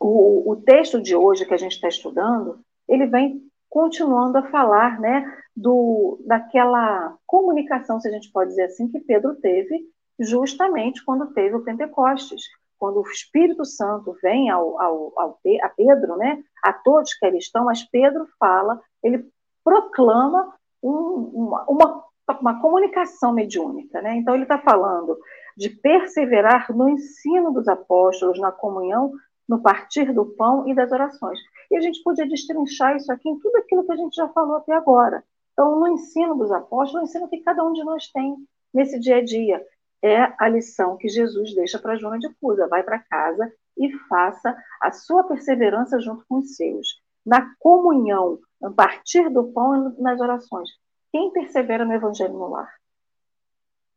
[0.00, 4.98] o, o texto de hoje que a gente está estudando, ele vem continuando a falar
[4.98, 9.86] né, do, daquela comunicação, se a gente pode dizer assim, que Pedro teve
[10.18, 12.42] justamente quando teve o Pentecostes,
[12.78, 17.38] quando o Espírito Santo vem ao, ao, ao, a Pedro, né, a todos que ali
[17.38, 19.28] estão, mas Pedro fala, ele
[19.64, 22.04] proclama um, uma, uma,
[22.40, 24.00] uma, comunicação mediúnica.
[24.00, 24.16] Né?
[24.16, 25.18] Então, ele está falando
[25.56, 29.12] de perseverar no ensino dos apóstolos, na comunhão,
[29.48, 31.38] no partir do pão e das orações.
[31.70, 34.56] E a gente podia destrinchar isso aqui em tudo aquilo que a gente já falou
[34.56, 35.24] até agora.
[35.52, 38.36] Então, no ensino dos apóstolos, no ensino que cada um de nós tem
[38.72, 39.64] nesse dia a dia
[40.02, 42.68] é a lição que Jesus deixa para Joana de Cusa.
[42.68, 47.00] Vai para casa e faça a sua perseverança junto com os seus.
[47.24, 50.68] Na comunhão, a partir do pão e nas orações.
[51.10, 52.72] Quem persevera no Evangelho no lar?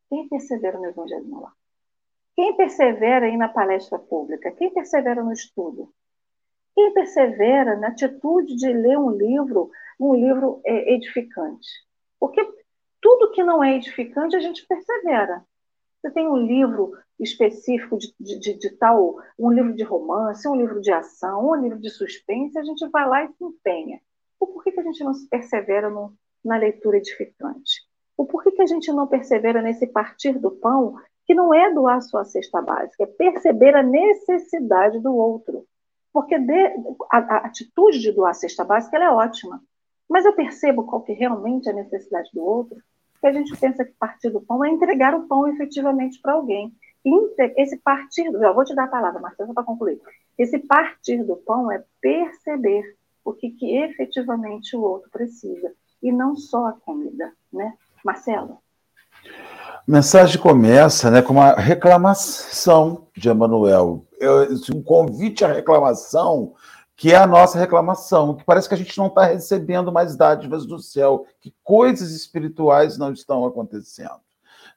[0.10, 1.54] Quem persevera no Evangelho no lar?
[2.36, 4.52] Quem persevera aí na palestra pública?
[4.52, 5.94] Quem persevera no estudo?
[6.74, 11.68] Quem persevera na atitude de ler um livro, um livro é, edificante?
[12.20, 12.42] Porque
[13.02, 15.46] tudo que não é edificante a gente persevera.
[16.02, 20.82] Você tem um livro específico de, de, de, tal, um livro de romance, um livro
[20.82, 24.02] de ação, um livro de suspense, a gente vai lá e se empenha.
[24.40, 27.84] Ou por que, a gente não se persevera no, na leitura edificante?
[28.18, 30.96] O porquê que a gente não persevera nesse partir do pão,
[31.28, 35.68] que não é doar sua cesta básica, é perceber a necessidade do outro.
[36.12, 36.76] Porque de,
[37.12, 39.62] a, a, atitude de doar a cesta básica é ótima.
[40.10, 42.82] Mas eu percebo qual que realmente é a necessidade do outro,
[43.22, 46.74] que a gente pensa que partir do pão é entregar o pão efetivamente para alguém.
[47.56, 50.00] Esse partir, já vou te dar a palavra, Marcelo, para concluir.
[50.38, 52.84] Esse partir do pão é perceber
[53.24, 57.74] o que, que efetivamente o outro precisa, e não só a comida, né?
[58.04, 58.58] Marcelo?
[59.88, 64.06] A mensagem começa né, com uma reclamação de Emanuel.
[64.74, 66.54] Um convite à reclamação,
[67.02, 70.68] que é a nossa reclamação, que parece que a gente não está recebendo mais dádivas
[70.68, 74.20] do céu, que coisas espirituais não estão acontecendo.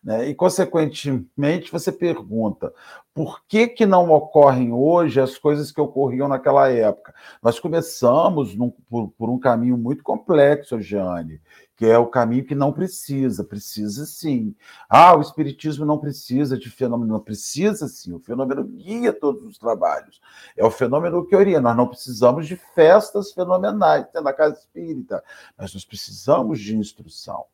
[0.02, 0.30] Né?
[0.30, 2.72] E, consequentemente, você pergunta
[3.14, 7.14] por que, que não ocorrem hoje as coisas que ocorriam naquela época?
[7.40, 11.40] Nós começamos num, por, por, um caminho muito complexo, Jeane,
[11.76, 14.52] que é o caminho que não precisa, precisa sim.
[14.88, 19.58] Ah, o Espiritismo não precisa de fenômeno, não precisa sim, o fenômeno guia todos os
[19.58, 20.20] trabalhos.
[20.56, 21.60] É o fenômeno que orienta.
[21.60, 25.22] Nós não precisamos de festas fenomenais na casa espírita,
[25.56, 27.44] mas nós precisamos de instrução.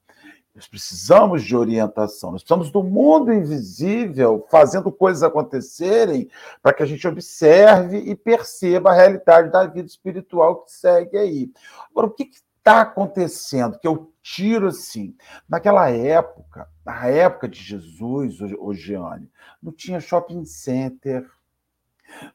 [0.55, 6.29] Nós precisamos de orientação, nós precisamos do mundo invisível fazendo coisas acontecerem
[6.61, 11.53] para que a gente observe e perceba a realidade da vida espiritual que segue aí.
[11.91, 13.79] Agora, o que está acontecendo?
[13.79, 15.17] Que eu tiro assim.
[15.49, 19.31] Naquela época, na época de Jesus, o Gianni,
[19.63, 21.29] não tinha shopping center,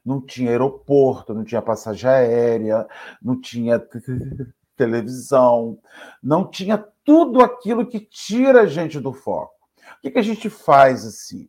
[0.04, 2.86] não tinha aeroporto, não tinha passagem aérea,
[3.22, 3.78] não tinha
[4.74, 5.78] televisão,
[6.22, 9.54] não tinha tudo aquilo que tira a gente do foco.
[9.98, 11.48] O que, que a gente faz assim?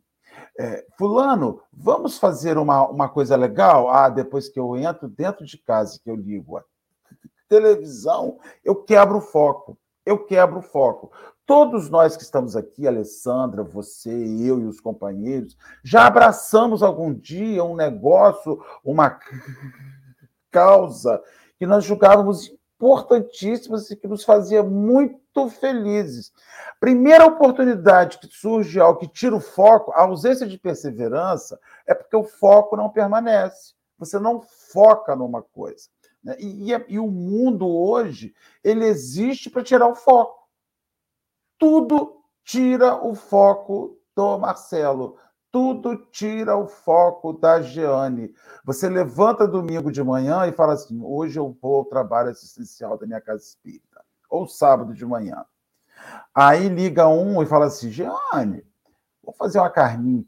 [0.56, 3.88] É, fulano, vamos fazer uma, uma coisa legal?
[3.88, 6.64] Ah, depois que eu entro dentro de casa, que eu ligo a
[7.48, 9.76] televisão, eu quebro o foco.
[10.06, 11.10] Eu quebro o foco.
[11.44, 17.64] Todos nós que estamos aqui, Alessandra, você, eu e os companheiros, já abraçamos algum dia
[17.64, 19.18] um negócio, uma
[20.50, 21.20] causa
[21.58, 26.32] que nós julgávamos importantíssimas e que nos fazia muito felizes.
[26.78, 32.14] Primeira oportunidade que surge algo que tira o foco, a ausência de perseverança, é porque
[32.14, 33.74] o foco não permanece.
[33.98, 35.88] Você não foca numa coisa.
[36.22, 36.36] Né?
[36.38, 40.46] E, e, e o mundo hoje, ele existe para tirar o foco.
[41.58, 45.18] Tudo tira o foco do Marcelo
[45.58, 48.32] tudo tira o foco da Jeane.
[48.64, 53.04] Você levanta domingo de manhã e fala assim: hoje eu vou ao trabalho assistencial da
[53.04, 55.44] minha casa espírita, ou sábado de manhã.
[56.32, 58.64] Aí liga um e fala assim: Jeane,
[59.20, 60.24] vou fazer uma carninha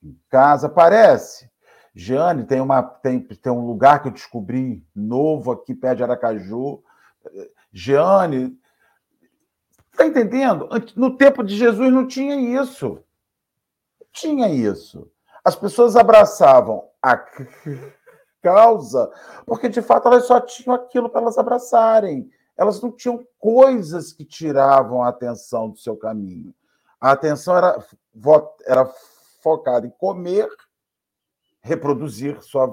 [0.00, 1.50] em casa, parece?
[1.92, 6.84] Jeane, tem, uma, tem, tem um lugar que eu descobri novo aqui perto de Aracaju.
[7.72, 8.56] Jeane,
[9.90, 10.68] está entendendo?
[10.94, 13.02] No tempo de Jesus não tinha isso
[14.12, 15.10] tinha isso.
[15.44, 17.16] As pessoas abraçavam a
[18.42, 19.10] causa
[19.46, 22.30] porque, de fato, elas só tinham aquilo para elas abraçarem.
[22.56, 26.54] Elas não tinham coisas que tiravam a atenção do seu caminho.
[27.00, 27.84] A atenção era,
[28.64, 28.84] era
[29.42, 30.48] focada em comer,
[31.60, 32.72] reproduzir sua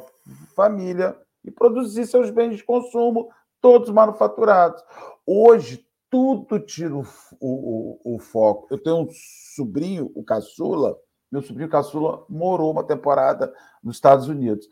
[0.55, 3.29] família e produzir seus bens de consumo,
[3.61, 4.83] todos manufaturados.
[5.25, 7.05] Hoje, tudo tira o,
[7.39, 8.67] o, o, foco.
[8.69, 9.07] Eu tenho um
[9.55, 10.97] sobrinho, o caçula,
[11.31, 14.67] meu sobrinho caçula morou uma temporada nos Estados Unidos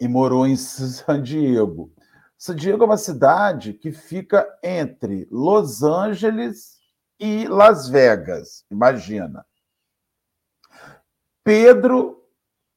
[0.00, 1.92] e morou em San Diego.
[2.36, 6.78] San Diego é uma cidade que fica entre Los Angeles
[7.18, 9.44] e Las Vegas, imagina.
[11.42, 12.22] Pedro,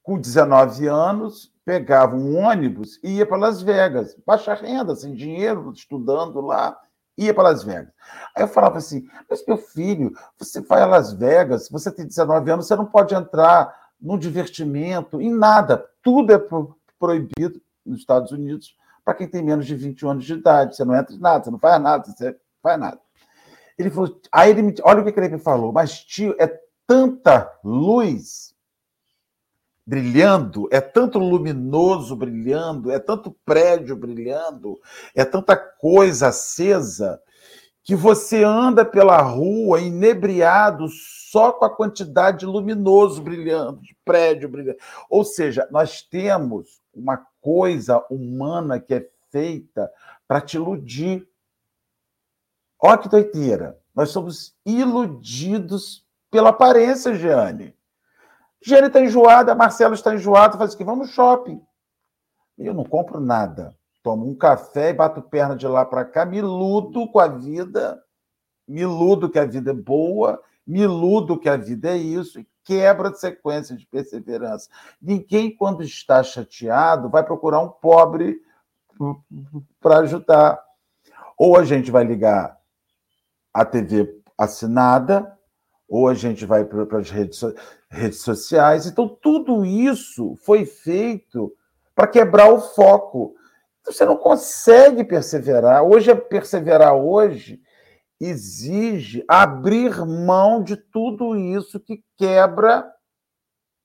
[0.02, 5.72] com 19 anos, pegava um ônibus e ia para Las Vegas, baixa renda, sem dinheiro,
[5.72, 6.80] estudando lá
[7.26, 7.94] ia para Las Vegas.
[8.36, 12.52] Aí eu falava assim: mas meu filho, você vai a Las Vegas, você tem 19
[12.52, 15.86] anos, você não pode entrar num divertimento, em nada.
[16.02, 16.42] Tudo é
[17.00, 20.76] proibido nos Estados Unidos para quem tem menos de 21 anos de idade.
[20.76, 23.00] Você não entra em nada, você não faz nada, você faz nada.
[23.78, 27.52] Ele falou, aí ele me, olha o que ele me falou, mas tio, é tanta
[27.64, 28.54] luz
[29.86, 34.80] brilhando, é tanto luminoso brilhando, é tanto prédio brilhando,
[35.16, 37.22] é tanta coisa acesa,
[37.84, 40.88] que você anda pela rua inebriado
[41.32, 44.78] só com a quantidade de luminoso brilhando, de prédio brilhando.
[45.10, 49.92] Ou seja, nós temos uma coisa humana que é feita
[50.28, 51.28] para te iludir.
[52.80, 53.80] Olha que doideira.
[53.96, 57.76] Nós somos iludidos pela aparência, Jeane.
[58.64, 60.84] Jane está enjoada, Marcelo está enjoado, faz o que?
[60.84, 61.62] Vamos shopping.
[62.58, 63.76] Eu não compro nada.
[64.04, 68.04] Tomo um café e bato perna de lá para cá, me luto com a vida,
[68.68, 72.48] me iludo que a vida é boa, me iludo que a vida é isso e
[72.64, 74.70] quebra a sequência de perseverança.
[75.02, 78.42] Ninguém, quando está chateado, vai procurar um pobre
[79.80, 80.64] para ajudar.
[81.38, 82.58] Ou a gente vai ligar
[83.54, 85.38] a TV assinada,
[85.92, 87.42] ou a gente vai para as redes,
[87.90, 88.86] redes sociais.
[88.86, 91.54] Então, tudo isso foi feito
[91.94, 93.36] para quebrar o foco.
[93.86, 95.84] Você não consegue perseverar.
[95.84, 97.62] Hoje, perseverar hoje
[98.22, 102.90] exige abrir mão de tudo isso que quebra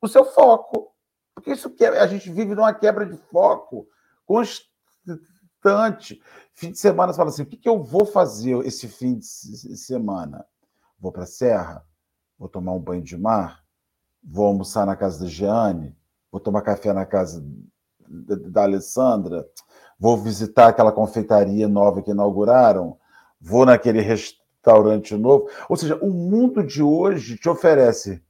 [0.01, 0.93] o seu foco.
[1.35, 3.89] Porque isso que a gente vive numa quebra de foco
[4.25, 6.23] constante.
[6.55, 9.27] Fim de semana você fala assim: o que eu vou fazer esse fim de
[9.77, 10.47] semana?
[11.01, 11.85] Vou para a serra?
[12.39, 13.65] Vou tomar um banho de mar?
[14.23, 15.97] Vou almoçar na casa da Jeane?
[16.31, 17.45] Vou tomar café na casa
[18.09, 19.49] da Alessandra?
[19.99, 22.99] Vou visitar aquela confeitaria nova que inauguraram?
[23.41, 25.49] vou naquele restaurante novo.
[25.69, 28.23] Ou seja, o mundo de hoje te oferece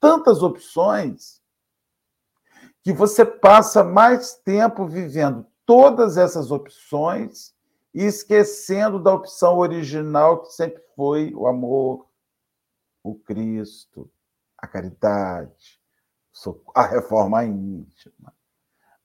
[0.00, 1.40] tantas opções
[2.82, 7.52] que você passa mais tempo vivendo todas essas opções
[7.92, 12.05] e esquecendo da opção original que sempre foi o amor,
[13.10, 14.10] o Cristo,
[14.58, 15.80] a caridade,
[16.74, 18.36] a reforma íntima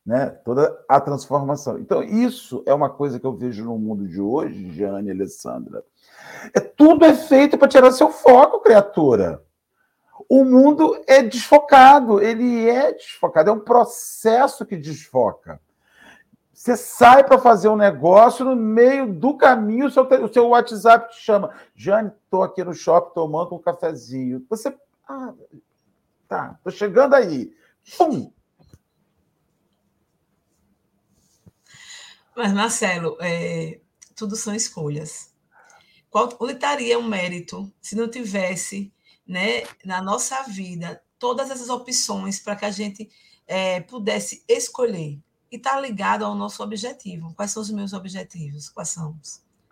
[0.05, 0.27] né?
[0.43, 1.77] toda a transformação.
[1.77, 5.83] Então, isso é uma coisa que eu vejo no mundo de hoje, Jane e Alessandra.
[6.53, 9.41] É, tudo é feito para tirar seu foco, criatura.
[10.27, 15.61] O mundo é desfocado, ele é desfocado, é um processo que desfoca.
[16.61, 21.11] Você sai para fazer um negócio, no meio do caminho, o seu, o seu WhatsApp
[21.11, 21.55] te chama.
[21.75, 24.45] Jane, estou aqui no shopping tomando um cafezinho.
[24.47, 24.71] Você.
[25.09, 25.33] Ah,
[26.27, 27.51] tá, estou chegando aí.
[27.97, 28.31] Pum!
[32.35, 33.81] Mas, Marcelo, é,
[34.15, 35.33] tudo são escolhas.
[36.11, 38.93] Qual, onde estaria o mérito se não tivesse
[39.25, 43.09] né, na nossa vida todas essas opções para que a gente
[43.47, 45.19] é, pudesse escolher?
[45.51, 47.33] E está ligado ao nosso objetivo.
[47.35, 48.69] Quais são os meus objetivos?
[48.69, 49.19] Quais são?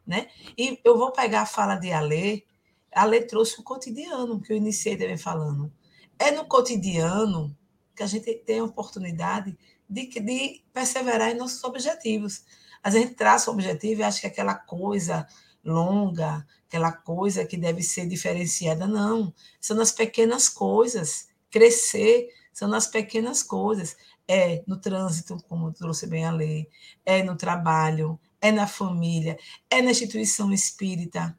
[0.05, 0.27] Né?
[0.57, 2.43] E eu vou pegar a fala de Alê.
[2.91, 5.71] Alê trouxe o cotidiano, que eu iniciei também falando.
[6.17, 7.55] É no cotidiano
[7.95, 9.57] que a gente tem a oportunidade
[9.89, 12.43] de, de perseverar em nossos objetivos.
[12.83, 15.27] A gente traça o objetivo e acha que é aquela coisa
[15.63, 18.87] longa, aquela coisa que deve ser diferenciada.
[18.87, 21.29] Não, são nas pequenas coisas.
[21.49, 23.95] Crescer são nas pequenas coisas.
[24.31, 26.69] É no trânsito, como trouxe bem a lei,
[27.03, 29.39] é no trabalho, é na família,
[29.69, 31.35] é na instituição espírita,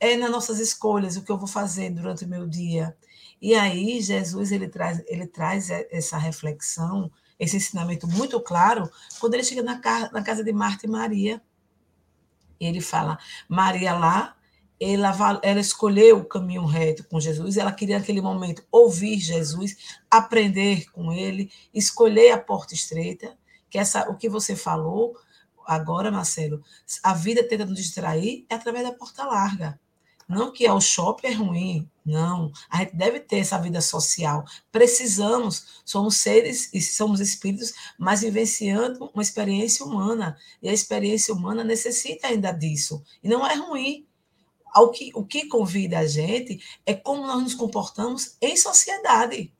[0.00, 2.96] é nas nossas escolhas, o que eu vou fazer durante o meu dia.
[3.40, 9.44] E aí, Jesus ele traz, ele traz essa reflexão esse ensinamento muito claro quando ele
[9.44, 9.80] chega na,
[10.12, 11.42] na casa de Marta e Maria.
[12.60, 13.18] Ele fala:
[13.48, 14.36] Maria lá,
[14.80, 19.76] ela, ela escolheu o caminho reto com Jesus, ela queria naquele momento ouvir Jesus,
[20.10, 23.36] aprender com ele, escolher a porta estreita,
[23.70, 25.16] que essa, o que você falou
[25.66, 26.62] agora, Marcelo,
[27.02, 29.78] a vida tenta nos distrair é através da porta larga.
[30.28, 32.50] Não que o shopping é ruim, não.
[32.70, 34.44] A gente deve ter essa vida social.
[34.72, 40.36] Precisamos, somos seres e somos espíritos, mas vivenciando uma experiência humana.
[40.62, 43.02] E a experiência humana necessita ainda disso.
[43.22, 44.06] E não é ruim.
[44.76, 49.52] O que, o que convida a gente é como nós nos comportamos em sociedade.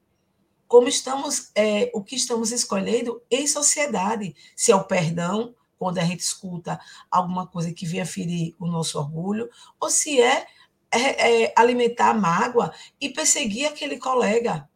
[0.66, 4.34] Como estamos, é, o que estamos escolhendo em sociedade.
[4.56, 8.98] Se é o perdão, quando a gente escuta alguma coisa que venha ferir o nosso
[8.98, 9.48] orgulho,
[9.78, 10.46] ou se é,
[10.90, 14.68] é, é alimentar a mágoa e perseguir aquele colega.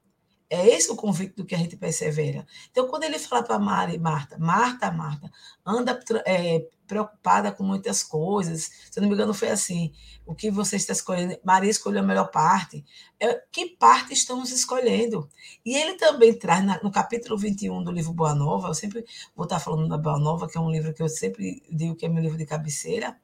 [0.51, 2.47] É esse o convite do que a gente persevera.
[2.71, 5.31] Então, quando ele fala para Mari, Marta, Marta, Marta,
[5.65, 8.71] anda é, preocupada com muitas coisas.
[8.91, 9.93] Se não me engano, foi assim:
[10.25, 11.39] o que você está escolhendo?
[11.45, 12.83] Maria escolheu a melhor parte.
[13.21, 15.29] É, que parte estamos escolhendo?
[15.65, 19.05] E ele também traz, na, no capítulo 21 do livro Boa Nova, eu sempre
[19.37, 22.07] vou estar falando da Boa Nova, que é um livro que eu sempre digo que
[22.07, 23.17] é meu livro de cabeceira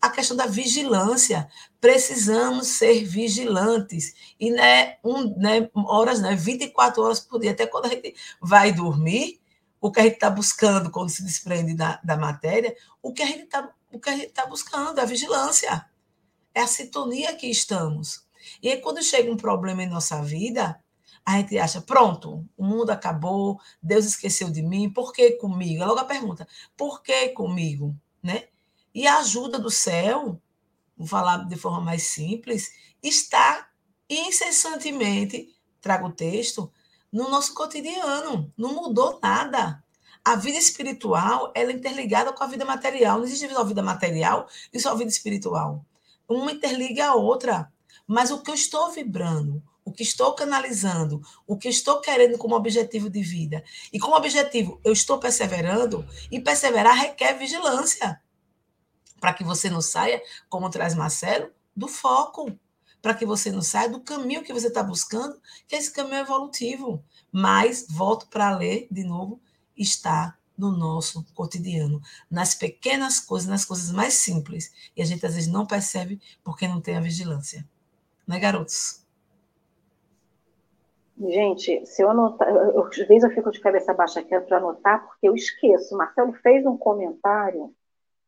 [0.00, 1.48] a questão da vigilância.
[1.80, 4.14] Precisamos ser vigilantes.
[4.38, 8.72] E né, um, né, horas, né, 24 horas por dia, até quando a gente vai
[8.72, 9.40] dormir,
[9.80, 13.26] o que a gente está buscando quando se desprende da, da matéria, o que a
[13.26, 13.68] gente está
[14.32, 15.84] tá buscando, a vigilância.
[16.54, 18.24] É a sintonia que estamos.
[18.62, 20.80] E aí, quando chega um problema em nossa vida,
[21.24, 25.82] a gente acha, pronto, o mundo acabou, Deus esqueceu de mim, por que comigo?
[25.82, 27.96] É logo a pergunta, por que comigo?
[28.22, 28.44] Né?
[28.94, 30.40] E a ajuda do céu,
[30.96, 32.72] vou falar de forma mais simples,
[33.02, 33.68] está
[34.08, 35.48] incessantemente,
[35.80, 36.70] trago o texto,
[37.12, 38.52] no nosso cotidiano.
[38.56, 39.82] Não mudou nada.
[40.24, 43.18] A vida espiritual ela é interligada com a vida material.
[43.18, 45.84] Não existe só vida material e só vida espiritual.
[46.28, 47.70] uma interliga a outra.
[48.06, 52.54] Mas o que eu estou vibrando, o que estou canalizando, o que estou querendo como
[52.54, 53.62] objetivo de vida.
[53.92, 58.20] E como objetivo, eu estou perseverando, e perseverar requer vigilância.
[59.22, 62.50] Para que você não saia, como traz Marcelo, do foco.
[63.00, 66.20] Para que você não saia do caminho que você está buscando, que esse caminho é
[66.22, 67.04] evolutivo.
[67.30, 69.40] Mas, volto para ler de novo,
[69.76, 74.72] está no nosso cotidiano, nas pequenas coisas, nas coisas mais simples.
[74.96, 77.64] E a gente às vezes não percebe porque não tem a vigilância.
[78.26, 79.06] Né, garotos?
[81.16, 85.06] Gente, se eu anotar, eu, às vezes eu fico de cabeça baixa aqui para anotar,
[85.06, 85.96] porque eu esqueço.
[85.96, 87.72] Marcelo fez um comentário,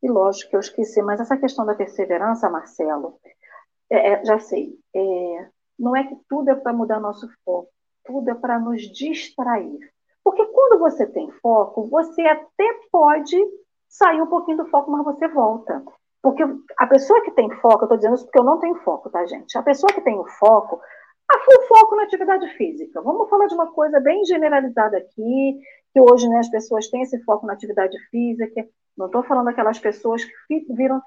[0.05, 3.19] e lógico que eu esqueci, mas essa questão da perseverança, Marcelo,
[3.91, 5.49] é, é já sei, é,
[5.79, 7.71] não é que tudo é para mudar nosso foco,
[8.05, 9.79] tudo é para nos distrair.
[10.23, 13.37] Porque quando você tem foco, você até pode
[13.89, 15.83] sair um pouquinho do foco, mas você volta.
[16.23, 16.43] Porque
[16.79, 19.25] a pessoa que tem foco, eu estou dizendo isso porque eu não tenho foco, tá,
[19.25, 19.57] gente?
[19.57, 20.81] A pessoa que tem o foco,
[21.33, 23.01] o foco na atividade física.
[23.01, 25.61] Vamos falar de uma coisa bem generalizada aqui,
[25.93, 28.67] que hoje né, as pessoas têm esse foco na atividade física.
[28.97, 31.03] Não estou falando daquelas pessoas que viram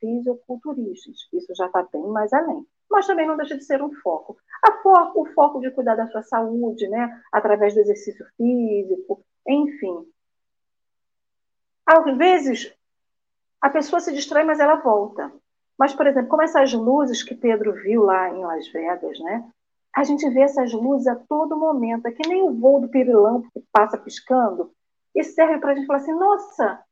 [0.00, 2.66] fisiculturistas, isso já está bem mais além.
[2.90, 4.36] Mas também não deixa de ser um foco.
[4.82, 10.06] Foco, o foco de cuidar da sua saúde, né, através do exercício físico, enfim.
[11.86, 12.74] Às vezes,
[13.60, 15.32] a pessoa se distrai, mas ela volta.
[15.78, 19.48] Mas, por exemplo, como essas luzes que Pedro viu lá em Las Vegas, né?
[19.94, 23.48] A gente vê essas luzes a todo momento, é que nem o voo do pirilampo
[23.52, 24.72] que passa piscando,
[25.14, 26.82] e serve para a gente falar assim, nossa,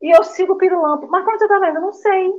[0.00, 1.08] e eu sigo o pirilampo.
[1.08, 1.76] Mas quando você está vendo?
[1.76, 2.32] Eu não sei.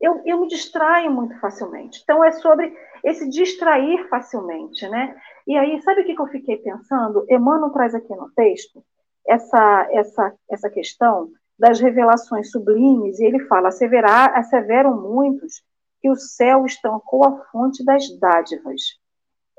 [0.00, 2.00] Eu, eu me distraio muito facilmente.
[2.02, 5.16] Então, é sobre esse distrair facilmente, né?
[5.46, 7.24] E aí, sabe o que, que eu fiquei pensando?
[7.30, 8.84] Emmanuel traz aqui no texto
[9.26, 15.62] essa, essa, essa questão das revelações sublimes, e ele fala: asseverar, asseveram muitos
[16.00, 18.82] que o céu estancou a fonte das dádivas,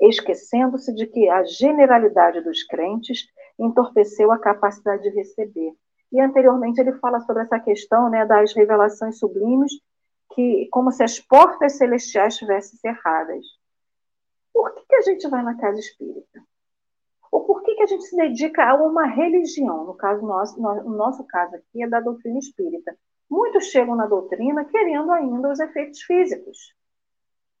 [0.00, 3.26] esquecendo-se de que a generalidade dos crentes
[3.58, 5.72] entorpeceu a capacidade de receber.
[6.12, 9.72] E anteriormente ele fala sobre essa questão né, das revelações sublimes,
[10.34, 13.44] que como se as portas celestiais estivessem cerradas.
[14.52, 16.42] Por que, que a gente vai na casa espírita?
[17.30, 19.84] Ou por que, que a gente se dedica a uma religião?
[19.84, 22.96] No caso nosso, no nosso caso aqui é da doutrina espírita.
[23.30, 26.74] Muitos chegam na doutrina querendo ainda os efeitos físicos,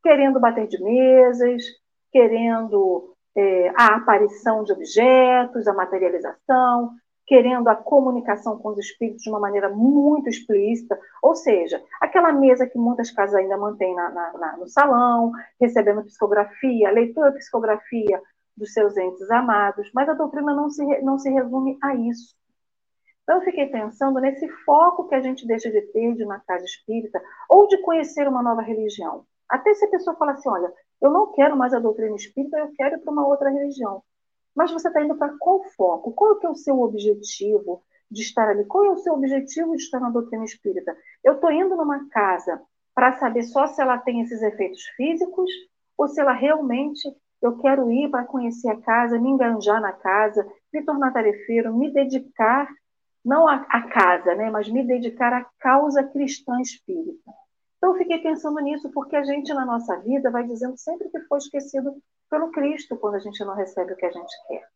[0.02, 1.62] querendo bater de mesas,
[2.10, 6.94] querendo é, a aparição de objetos, a materialização,
[7.28, 12.66] querendo a comunicação com os espíritos de uma maneira muito explícita, ou seja, aquela mesa
[12.66, 18.20] que muitas casas ainda mantêm na, na, na, no salão, recebendo psicografia, leitura psicografia
[18.56, 22.34] dos seus entes amados, mas a doutrina não se, não se resume a isso.
[23.22, 26.64] Então, eu fiquei pensando nesse foco que a gente deixa de ter de uma casa
[26.64, 29.26] espírita ou de conhecer uma nova religião.
[29.46, 30.72] Até se a pessoa fala assim: olha,
[31.02, 34.02] eu não quero mais a doutrina espírita, eu quero ir para uma outra religião.
[34.58, 36.10] Mas você está indo para qual foco?
[36.10, 37.80] Qual é, o seu objetivo
[38.10, 38.64] de estar ali?
[38.64, 40.96] Qual é o seu objetivo de estar na doutrina espírita?
[41.22, 42.60] Eu estou indo numa casa
[42.92, 45.48] para saber só se ela tem esses efeitos físicos
[45.96, 47.08] ou se ela realmente
[47.40, 50.44] eu quero ir para conhecer a casa, me enganjar na casa,
[50.74, 52.68] me tornar tarefeiro, me dedicar,
[53.24, 57.30] não à, casa, né, mas me dedicar à causa cristã espírita.
[57.76, 61.20] Então, eu fiquei pensando nisso, porque a gente, na nossa vida, vai dizendo sempre que
[61.28, 61.94] foi esquecido
[62.28, 64.68] pelo Cristo quando a gente não recebe o que a gente quer.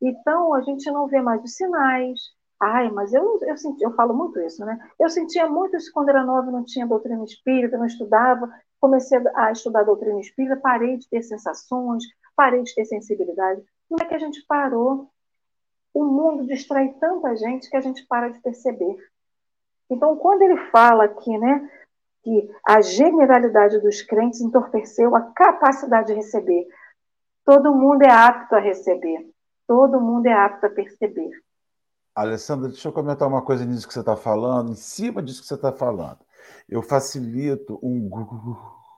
[0.00, 2.20] Então, a gente não vê mais os sinais.
[2.60, 4.78] Ai, mas eu, eu, senti, eu falo muito isso, né?
[4.98, 9.52] Eu sentia muito isso quando era nova, não tinha doutrina espírita, não estudava, comecei a
[9.52, 12.02] estudar doutrina espírita, parei de ter sensações,
[12.34, 13.62] parei de ter sensibilidade.
[13.88, 15.10] Como é que a gente parou?
[15.92, 18.96] O mundo distrai tanta gente que a gente para de perceber.
[19.88, 21.70] Então, quando ele fala aqui, né,
[22.26, 26.66] que a generalidade dos crentes entorpeceu a capacidade de receber,
[27.44, 29.30] todo mundo é apto a receber,
[29.64, 31.30] todo mundo é apto a perceber.
[32.12, 35.46] Alessandra, deixa eu comentar uma coisa nisso que você está falando, em cima disso que
[35.46, 36.18] você está falando
[36.68, 38.08] eu facilito um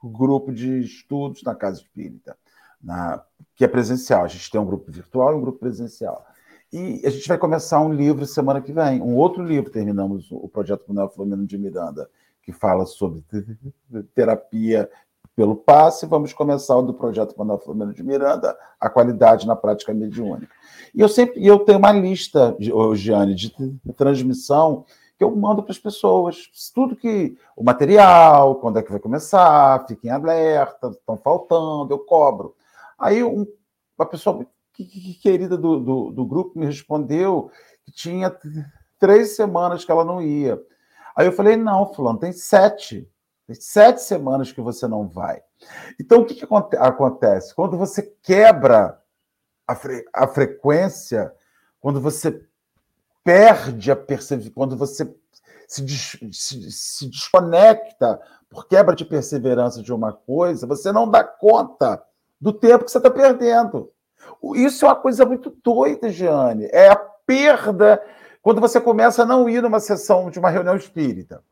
[0.03, 2.37] grupo de estudos na Casa Espírita,
[2.83, 3.23] na,
[3.55, 4.25] que é presencial.
[4.25, 6.25] A gente tem um grupo virtual e um grupo presencial.
[6.73, 9.71] E a gente vai começar um livro semana que vem, um outro livro.
[9.71, 12.11] Terminamos o projeto com o Flamengo de Miranda,
[12.49, 13.23] que fala sobre
[14.15, 14.91] terapia
[15.37, 16.07] pelo passe.
[16.07, 20.51] Vamos começar o do projeto Manuel Flamengo de Miranda, a qualidade na prática mediúnica.
[20.95, 22.57] E eu sempre eu tenho uma lista,
[22.95, 23.53] Giane, de
[23.95, 24.87] transmissão
[25.19, 26.49] que eu mando para as pessoas.
[26.75, 27.37] Tudo que.
[27.55, 32.57] O material, quando é que vai começar, fiquem alerta, estão faltando, eu cobro.
[32.99, 33.47] Aí um,
[33.99, 37.51] uma pessoa que, que, querida do, do, do, grupo me respondeu
[37.85, 38.35] que tinha
[38.99, 40.59] três semanas que ela não ia.
[41.19, 43.11] Aí eu falei, não, fulano, tem sete.
[43.45, 45.43] Tem sete semanas que você não vai.
[46.01, 46.47] Então, o que, que
[46.79, 47.53] acontece?
[47.57, 49.03] Quando você quebra
[49.67, 51.35] a, fre a frequência,
[51.81, 52.41] quando você
[53.25, 55.13] perde a perseverança, quando você
[55.67, 61.25] se, des se, se desconecta por quebra de perseverança de uma coisa, você não dá
[61.25, 62.01] conta
[62.41, 63.91] do tempo que você está perdendo.
[64.55, 66.69] Isso é uma coisa muito doida, Jeane.
[66.71, 68.01] É a perda
[68.43, 71.43] quando você começa a não ir numa sessão de uma reunião espírita.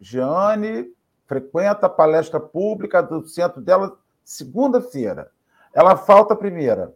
[0.00, 0.92] Jeane
[1.26, 5.30] frequenta a palestra pública do centro dela segunda-feira.
[5.72, 6.94] Ela falta primeira,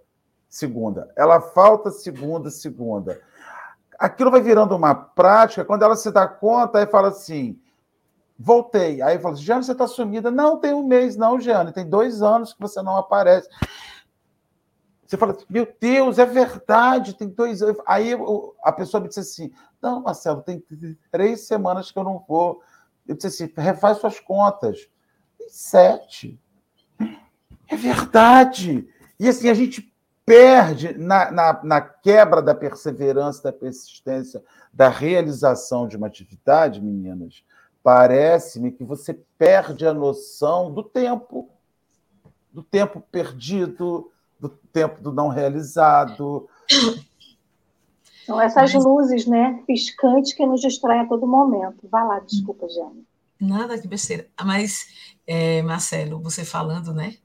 [0.48, 1.10] segunda.
[1.16, 3.20] Ela falta segunda, segunda.
[3.98, 7.60] Aquilo vai virando uma prática, quando ela se dá conta, aí fala assim:
[8.38, 9.02] voltei.
[9.02, 10.30] Aí fala assim: Jane, você está sumida.
[10.30, 13.48] Não, tem um mês, não, Jane, tem dois anos que você não aparece.
[15.08, 17.78] Você fala, meu Deus, é verdade, tem dois anos.
[17.86, 18.12] Aí
[18.62, 19.50] a pessoa me disse assim:
[19.80, 20.62] não, Marcelo, tem
[21.10, 22.62] três semanas que eu não vou.
[23.06, 24.86] Eu disse assim: refaz suas contas.
[25.38, 26.38] Tem sete.
[27.66, 28.86] É verdade.
[29.18, 29.90] E assim, a gente
[30.26, 37.42] perde na, na, na, quebra da perseverança, da persistência, da realização de uma atividade, meninas.
[37.82, 41.48] Parece-me que você perde a noção do tempo,
[42.52, 46.48] do tempo perdido, do tempo do não realizado.
[48.24, 48.84] São essas Mas...
[48.84, 51.88] luzes, né, piscantes que nos distraem a todo momento.
[51.90, 53.06] Vai lá, desculpa, Jane.
[53.40, 54.28] Nada que besteira.
[54.44, 54.86] Mas,
[55.26, 57.16] é, Marcelo, você falando, né?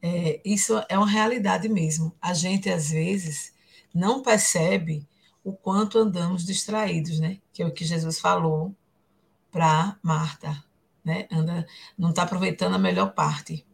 [0.00, 2.14] É, isso é uma realidade mesmo.
[2.20, 3.52] A gente, às vezes,
[3.94, 5.06] não percebe
[5.44, 7.38] o quanto andamos distraídos, né?
[7.52, 8.74] Que é o que Jesus falou
[9.50, 10.64] para Marta,
[11.04, 11.26] né?
[11.30, 11.66] Anda,
[11.98, 13.66] não está aproveitando a melhor parte.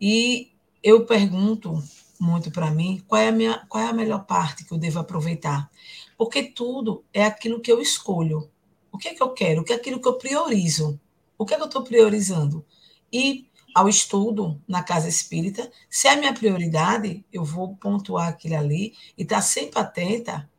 [0.00, 0.52] E
[0.82, 1.82] eu pergunto
[2.20, 4.98] muito para mim qual é a minha qual é a melhor parte que eu devo
[4.98, 5.70] aproveitar?
[6.16, 8.50] Porque tudo é aquilo que eu escolho.
[8.90, 9.60] O que é que eu quero?
[9.60, 11.00] O que é aquilo que eu priorizo?
[11.36, 12.64] O que é que eu estou priorizando?
[13.12, 18.56] E ao estudo na casa espírita se é a minha prioridade eu vou pontuar aquilo
[18.56, 20.50] ali e estar tá sempre atenta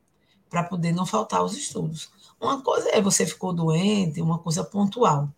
[0.50, 2.10] para poder não faltar aos estudos.
[2.40, 5.30] Uma coisa é você ficou doente uma coisa pontual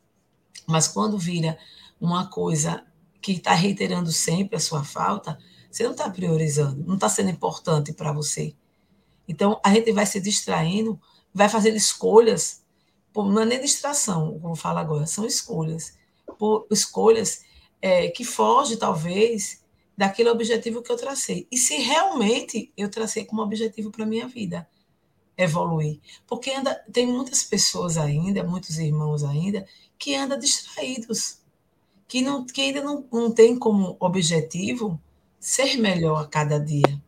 [0.67, 1.57] mas quando vira
[1.99, 2.83] uma coisa
[3.21, 5.37] que está reiterando sempre a sua falta
[5.71, 8.53] você não está priorizando, não está sendo importante para você.
[9.27, 10.99] Então, a gente vai se distraindo,
[11.33, 12.61] vai fazendo escolhas,
[13.13, 15.97] por, não é nem distração, como eu falo agora, são escolhas.
[16.37, 17.43] Por escolhas
[17.81, 19.63] é, que fogem, talvez,
[19.97, 21.47] daquele objetivo que eu tracei.
[21.49, 24.67] E se realmente eu tracei como objetivo para a minha vida,
[25.37, 25.99] evoluir.
[26.27, 29.65] Porque ainda, tem muitas pessoas ainda, muitos irmãos ainda,
[29.97, 31.39] que andam distraídos,
[32.07, 34.99] que, não, que ainda não, não tem como objetivo
[35.41, 37.01] ser melhor a cada dia.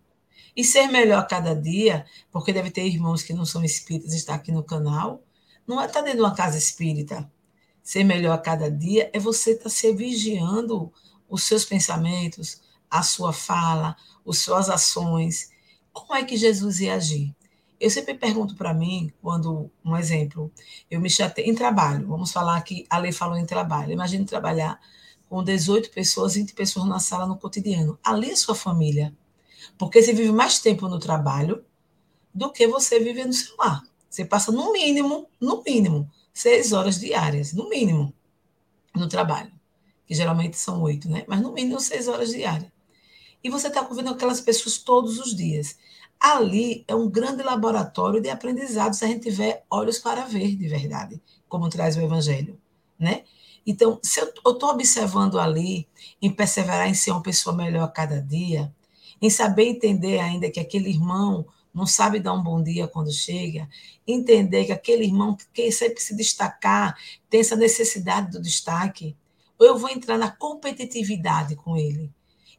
[0.56, 4.18] E ser melhor a cada dia, porque deve ter irmãos que não são espíritas e
[4.18, 5.24] está aqui no canal,
[5.68, 7.32] não é estar tá dentro de uma casa espírita.
[7.82, 10.92] Ser melhor a cada dia é você estar tá se vigiando
[11.30, 13.96] os seus pensamentos, a sua fala,
[14.28, 15.50] as suas ações.
[15.92, 17.36] Como é que Jesus ia agir?
[17.80, 20.52] Eu sempre pergunto para mim, quando, um exemplo,
[20.90, 23.92] eu me chatei em trabalho, vamos falar que a lei falou em trabalho.
[23.92, 24.80] Imagine trabalhar
[25.34, 27.98] com 18 pessoas, 20 pessoas na sala no cotidiano.
[28.04, 29.18] Ali é sua família.
[29.80, 31.66] Porque você vive mais tempo no trabalho
[32.32, 33.82] do que você vive no seu lar.
[34.08, 38.14] Você passa no mínimo, no mínimo, seis horas diárias, no mínimo,
[38.96, 39.52] no trabalho.
[40.06, 41.26] Que geralmente são oito, né?
[41.28, 42.72] Mas no mínimo seis horas diárias.
[43.44, 45.80] E você está convivendo com aquelas pessoas todos os dias.
[46.20, 50.68] Ali é um grande laboratório de aprendizado se a gente tiver olhos para ver de
[50.68, 51.20] verdade,
[51.50, 52.62] como traz o Evangelho,
[53.04, 53.24] né?
[53.66, 55.88] Então, se eu estou observando ali,
[56.22, 58.74] em perseverar em ser uma pessoa melhor a cada dia,
[59.22, 63.68] em saber entender ainda que aquele irmão não sabe dar um bom dia quando chega,
[64.06, 66.96] entender que aquele irmão que sempre se destacar,
[67.30, 69.16] tem essa necessidade do destaque,
[69.58, 72.12] ou eu vou entrar na competitividade com ele.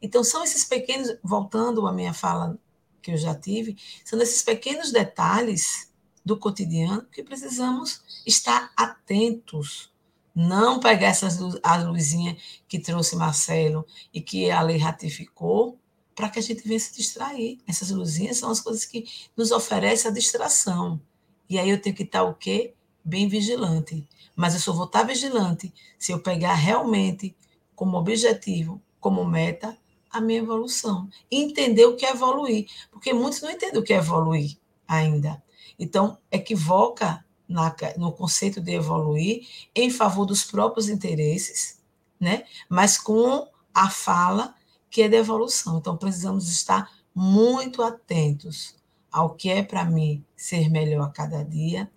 [0.03, 2.59] Então, são esses pequenos, voltando à minha fala
[3.01, 5.93] que eu já tive, são esses pequenos detalhes
[6.25, 9.94] do cotidiano que precisamos estar atentos
[10.35, 15.79] não pegar essas a luzinha que trouxe Marcelo e que a lei ratificou,
[16.15, 17.59] para que a gente venha se distrair.
[17.67, 19.05] Essas luzinhas são as coisas que
[19.37, 21.01] nos oferecem a distração.
[21.49, 22.75] E aí eu tenho que estar o quê?
[23.05, 24.07] Bem vigilante.
[24.35, 27.37] Mas eu só vou estar vigilante se eu pegar realmente
[27.75, 29.77] como objetivo, como meta,
[30.11, 31.09] a minha evolução.
[31.31, 32.67] E entender o que é evoluir.
[32.91, 34.57] Porque muitos não entendem o que é evoluir
[34.87, 35.43] ainda.
[35.79, 41.81] Então, equivoca na, no conceito de evoluir em favor dos próprios interesses,
[42.19, 42.45] né?
[42.69, 44.55] mas com a fala
[44.91, 45.79] que é de evolução.
[45.79, 48.77] Então, precisamos estar muito atentos
[49.11, 51.91] ao que é para mim ser melhor a cada dia,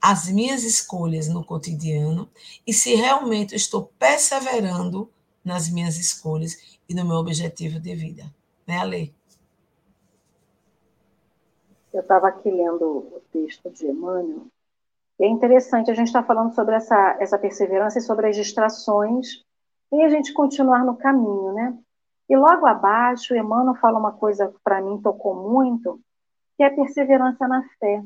[0.00, 2.28] as minhas escolhas no cotidiano
[2.66, 5.10] e se realmente estou perseverando
[5.44, 8.34] nas minhas escolhas e no meu objetivo de vida.
[8.66, 9.14] Né, Ale?
[11.92, 14.46] Eu estava aqui lendo o texto de Emmanuel.
[15.20, 19.44] É interessante, a gente está falando sobre essa, essa perseverança e sobre as distrações
[19.92, 21.78] e a gente continuar no caminho, né?
[22.28, 26.00] E logo abaixo, Emmanuel fala uma coisa que para mim tocou muito,
[26.56, 28.02] que é a perseverança na fé.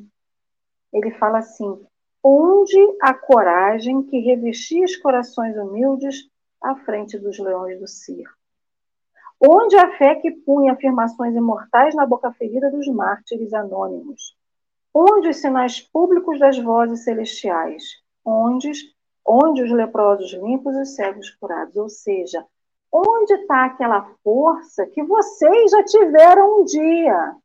[0.93, 1.81] Ele fala assim:
[2.23, 6.29] onde a coragem que revestia os corações humildes
[6.63, 8.37] à frente dos leões do circo?
[9.41, 14.37] Onde a fé que punha afirmações imortais na boca ferida dos mártires anônimos?
[14.93, 17.85] Onde os sinais públicos das vozes celestiais?
[18.25, 18.73] Onde,
[19.25, 21.77] onde os leprosos limpos e os cegos curados?
[21.77, 22.45] Ou seja,
[22.93, 27.37] onde está aquela força que vocês já tiveram um dia?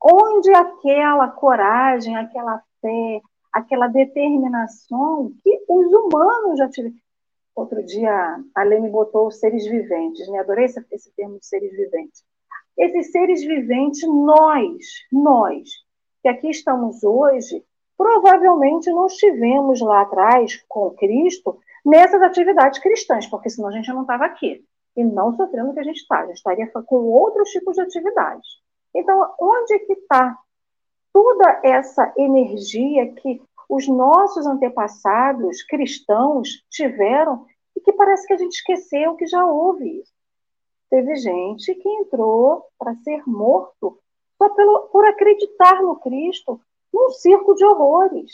[0.00, 3.20] Onde aquela coragem, aquela fé,
[3.52, 6.96] aquela determinação que os humanos já tiveram?
[7.54, 10.38] Outro dia, a Lê me botou seres viventes, né?
[10.38, 12.24] Adorei esse, esse termo seres viventes.
[12.76, 15.68] Esses seres viventes, nós, nós,
[16.22, 17.64] que aqui estamos hoje,
[17.98, 24.02] provavelmente não estivemos lá atrás com Cristo nessas atividades cristãs, porque senão a gente não
[24.02, 24.64] estava aqui.
[24.96, 27.82] E não sofrendo o que a gente está, a gente estaria com outros tipos de
[27.82, 28.46] atividades.
[28.94, 30.38] Então, onde é que está
[31.12, 38.52] toda essa energia que os nossos antepassados cristãos tiveram e que parece que a gente
[38.52, 40.12] esqueceu que já houve isso.
[40.90, 43.98] Teve gente que entrou para ser morto
[44.42, 46.60] só pelo, por acreditar no Cristo
[46.92, 48.32] num circo de horrores,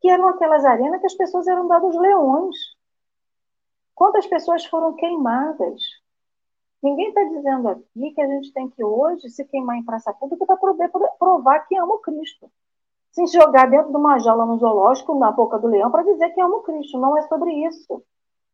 [0.00, 2.56] que eram aquelas arenas que as pessoas eram dadas leões.
[3.94, 5.82] Quantas pessoas foram queimadas?
[6.80, 10.46] Ninguém está dizendo aqui que a gente tem que hoje se queimar em praça pública
[10.46, 12.50] para poder provar que ama o Cristo
[13.10, 16.40] se jogar dentro de uma jaula no zoológico, na boca do leão, para dizer que
[16.40, 16.98] ama o Cristo.
[16.98, 18.02] Não é sobre isso.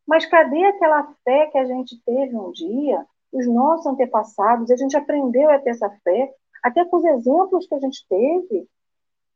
[0.04, 4.96] Mas cadê aquela fé que a gente teve um dia, os nossos antepassados, a gente
[4.96, 8.68] aprendeu a ter essa fé, até com os exemplos que a gente teve,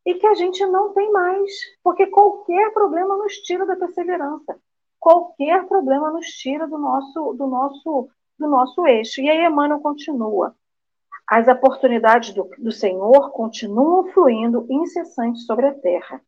[0.04, 1.50] e que a gente não tem mais.
[1.82, 4.58] Porque qualquer problema nos tira da perseverança.
[4.98, 8.08] Qualquer problema nos tira do nosso, do nosso,
[8.38, 9.20] do nosso eixo.
[9.20, 10.54] E aí Emmanuel continua
[11.32, 16.20] as oportunidades do, do Senhor continuam fluindo incessantes sobre a terra.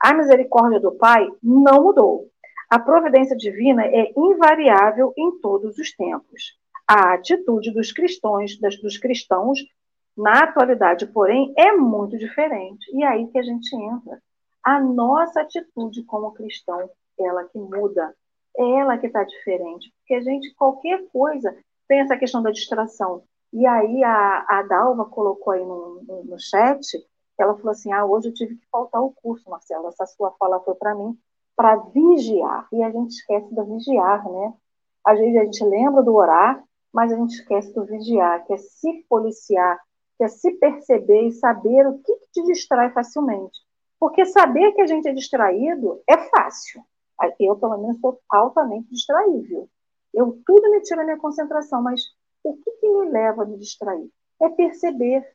[0.00, 2.28] A misericórdia do Pai não mudou.
[2.68, 6.58] A providência divina é invariável em todos os tempos.
[6.88, 9.60] A atitude dos cristãos, das, dos cristãos,
[10.18, 12.84] na atualidade, porém, é muito diferente.
[12.92, 14.20] E aí que a gente entra.
[14.64, 18.12] A nossa atitude como cristão, ela que muda,
[18.56, 19.92] ela que está diferente.
[19.98, 21.56] Porque a gente, qualquer coisa,
[21.86, 23.22] tem essa questão da distração.
[23.52, 26.84] E aí a, a Dalva colocou aí no, no, no chat,
[27.38, 30.60] ela falou assim, ah, hoje eu tive que faltar o curso, Marcelo, essa sua fala
[30.60, 31.16] foi para mim,
[31.56, 32.66] para vigiar.
[32.72, 34.52] E a gente esquece do vigiar, né?
[35.04, 36.62] Às vezes a gente lembra do orar,
[36.92, 39.78] mas a gente esquece do vigiar, que é se policiar,
[40.18, 43.58] que é se perceber e saber o que, que te distrai facilmente.
[43.98, 46.84] Porque saber que a gente é distraído é fácil.
[47.40, 49.68] Eu, pelo menos, sou altamente distraível.
[50.12, 52.00] Eu, tudo me tira a minha concentração, mas
[52.44, 54.08] o que, que me leva a me distrair?
[54.40, 55.26] É perceber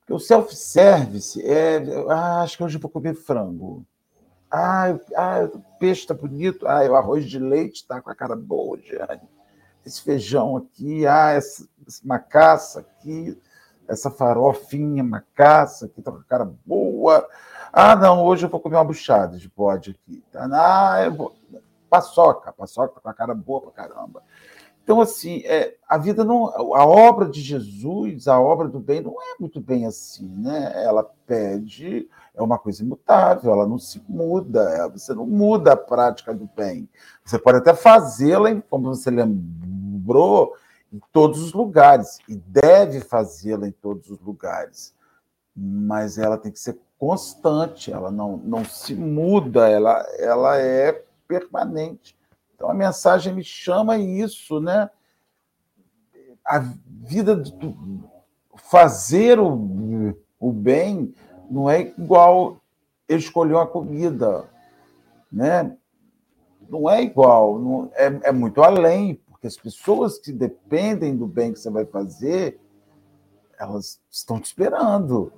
[0.00, 1.82] Porque o self-service é.
[2.08, 3.84] Ah, acho que hoje eu vou comer frango.
[4.50, 6.66] Ah, ah o peixe está bonito.
[6.66, 9.28] Ah, o arroz de leite está com a cara boa, Jane.
[9.88, 13.40] Esse feijão aqui, ah, essa, essa macaça aqui,
[13.88, 17.26] essa farofinha macaça aqui está com cara boa.
[17.72, 20.22] Ah, não, hoje eu vou comer uma buchada de bode aqui.
[20.30, 20.46] Tá?
[20.52, 21.34] Ah, eu vou...
[21.88, 24.22] Paçoca, paçoca tá com a cara boa pra caramba.
[24.84, 26.48] Então, assim, é, a vida não.
[26.74, 30.72] A obra de Jesus, a obra do bem, não é muito bem assim, né?
[30.82, 36.32] Ela pede, é uma coisa imutável, ela não se muda, você não muda a prática
[36.32, 36.88] do bem.
[37.22, 39.67] Você pode até fazê-la, como você lembrou,
[40.92, 44.94] em todos os lugares, e deve fazê-la em todos os lugares.
[45.54, 52.16] Mas ela tem que ser constante, ela não, não se muda, ela, ela é permanente.
[52.54, 54.90] Então a mensagem me chama isso, né?
[56.44, 58.08] A vida do
[58.56, 61.14] fazer o, o bem
[61.48, 62.60] não é igual
[63.08, 64.48] escolher uma comida,
[65.30, 65.76] né?
[66.68, 71.52] Não é igual, não, é, é muito além, porque as pessoas que dependem do bem
[71.52, 72.60] que você vai fazer,
[73.56, 75.32] elas estão te esperando.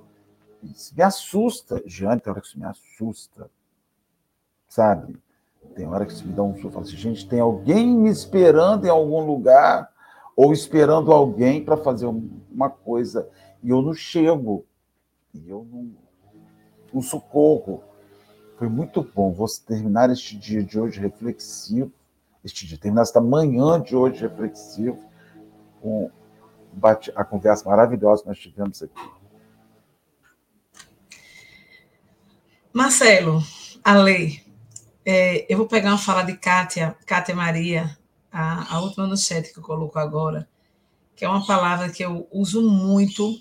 [0.63, 1.83] Isso me assusta.
[1.85, 3.49] Jane, tem hora que isso me assusta.
[4.67, 5.15] Sabe?
[5.75, 8.85] Tem hora que se me dá um susto, falo assim, gente, tem alguém me esperando
[8.85, 9.91] em algum lugar
[10.35, 13.29] ou esperando alguém para fazer uma coisa
[13.61, 14.65] e eu não chego,
[15.31, 15.91] e eu não,
[16.91, 17.83] não socorro.
[18.57, 19.31] Foi muito bom.
[19.31, 21.91] Vou terminar este dia de hoje reflexivo,
[22.43, 24.99] este dia, terminar esta manhã de hoje reflexivo
[25.81, 26.09] com
[27.15, 29.11] a conversa maravilhosa que nós tivemos aqui.
[32.73, 33.43] Marcelo,
[33.83, 34.41] a lei,
[35.05, 37.97] é, eu vou pegar uma fala de Kátia, Kátia Maria,
[38.31, 40.47] a, a última no chat que eu coloco agora,
[41.15, 43.35] que é uma palavra que eu uso muito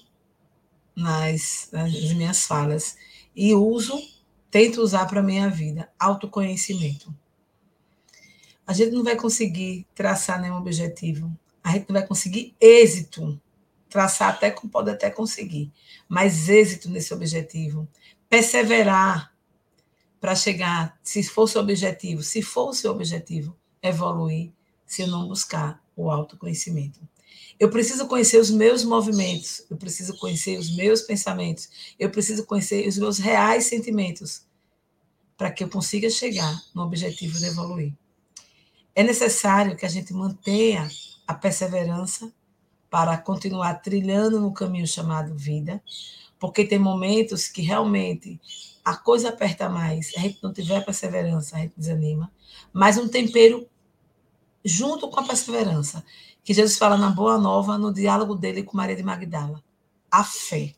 [0.97, 2.97] nas, nas minhas falas.
[3.35, 3.97] E uso,
[4.51, 7.15] tento usar para a minha vida, autoconhecimento.
[8.71, 11.37] A gente não vai conseguir traçar nenhum objetivo.
[11.61, 13.37] A gente não vai conseguir êxito.
[13.89, 15.73] Traçar até pode até conseguir,
[16.09, 17.89] mas êxito nesse objetivo.
[18.29, 19.35] Perseverar
[20.21, 24.53] para chegar, se fosse o objetivo, se fosse o objetivo, evoluir,
[24.87, 27.01] se eu não buscar o autoconhecimento.
[27.59, 31.69] Eu preciso conhecer os meus movimentos, eu preciso conhecer os meus pensamentos,
[31.99, 34.47] eu preciso conhecer os meus reais sentimentos
[35.37, 37.93] para que eu consiga chegar no objetivo de evoluir.
[38.95, 40.89] É necessário que a gente mantenha
[41.27, 42.33] a perseverança
[42.91, 45.83] para continuar trilhando no caminho chamado vida,
[46.39, 48.41] porque tem momentos que realmente
[48.85, 52.33] a coisa aperta mais, a gente não tiver perseverança, a gente desanima.
[52.73, 53.69] Mas um tempero
[54.65, 56.05] junto com a perseverança,
[56.43, 59.63] que Jesus fala na Boa Nova, no diálogo dele com Maria de Magdala.
[60.11, 60.75] A fé,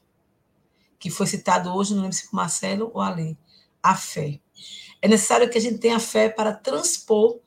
[0.99, 3.39] que foi citado hoje, não lembro se foi Marcelo ou Ali.
[3.83, 4.39] A fé.
[5.01, 7.41] É necessário que a gente tenha fé para transpor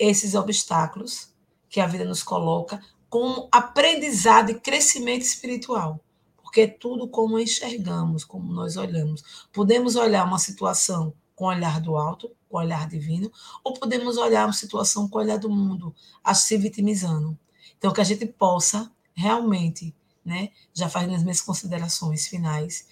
[0.00, 1.32] esses obstáculos
[1.68, 6.00] que a vida nos coloca como aprendizado e crescimento espiritual
[6.50, 9.46] porque é tudo como enxergamos, como nós olhamos.
[9.52, 13.30] Podemos olhar uma situação com o olhar do alto, com o olhar divino,
[13.62, 15.94] ou podemos olhar uma situação com o olhar do mundo,
[16.34, 17.38] se vitimizando.
[17.78, 19.94] Então, que a gente possa realmente,
[20.24, 22.88] né, já fazendo as minhas considerações finais,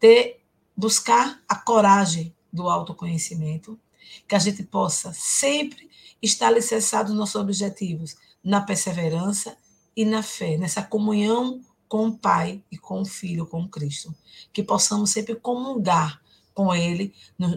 [0.00, 0.42] ter,
[0.74, 3.78] buscar a coragem do autoconhecimento,
[4.26, 5.90] que a gente possa sempre
[6.24, 9.56] estar alicerçado nos nossos objetivos, na perseverança
[9.96, 14.14] e na fé, nessa comunhão com o Pai e com o Filho, com Cristo.
[14.52, 16.20] Que possamos sempre comungar
[16.52, 17.14] com ele,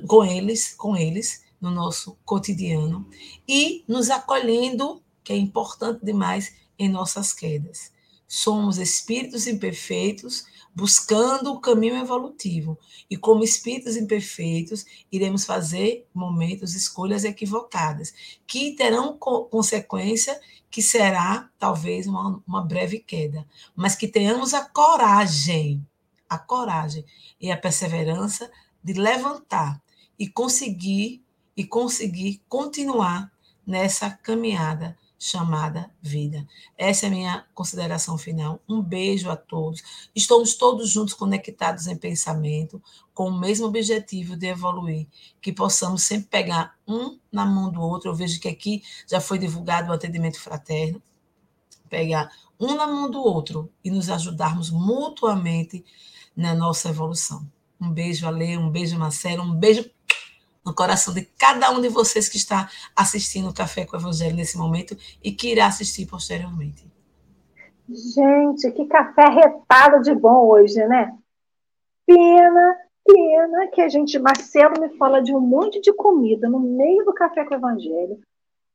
[0.07, 3.07] com eles, com eles no nosso cotidiano
[3.47, 7.91] e nos acolhendo, que é importante demais em nossas quedas.
[8.27, 10.45] Somos espíritos imperfeitos
[10.77, 12.77] buscando o caminho evolutivo.
[13.09, 18.13] E como espíritos imperfeitos, iremos fazer momentos, escolhas equivocadas,
[18.45, 23.43] que terão co consequência que será talvez uma, uma breve queda,
[23.75, 25.83] mas que tenhamos a coragem,
[26.29, 27.03] a coragem
[27.41, 28.51] e a perseverança
[28.83, 29.81] de levantar
[30.19, 31.23] e conseguir
[31.55, 33.31] e conseguir continuar
[33.65, 36.47] nessa caminhada chamada vida.
[36.77, 38.59] Essa é a minha consideração final.
[38.67, 39.81] Um beijo a todos.
[40.15, 42.81] Estamos todos juntos conectados em pensamento,
[43.13, 45.07] com o mesmo objetivo de evoluir,
[45.41, 48.11] que possamos sempre pegar um na mão do outro.
[48.11, 51.01] Eu vejo que aqui já foi divulgado o atendimento fraterno.
[51.89, 55.83] Pegar um na mão do outro e nos ajudarmos mutuamente
[56.35, 57.47] na nossa evolução.
[57.79, 59.89] Um beijo, Ale, um beijo, Marcelo, um beijo
[60.67, 64.35] no coração de cada um de vocês que está assistindo o Café com o Evangelho
[64.35, 66.85] nesse momento e que irá assistir posteriormente.
[67.89, 71.17] Gente, que café retado de bom hoje, né?
[72.05, 77.05] Pena, pena que a gente, Marcelo me fala de um monte de comida no meio
[77.05, 78.19] do Café com o Evangelho.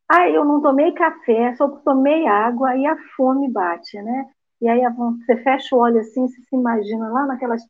[0.09, 4.31] Aí eu não tomei café, só tomei água e a fome bate, né?
[4.63, 7.63] E aí você fecha o olho assim, você se imagina lá naquelas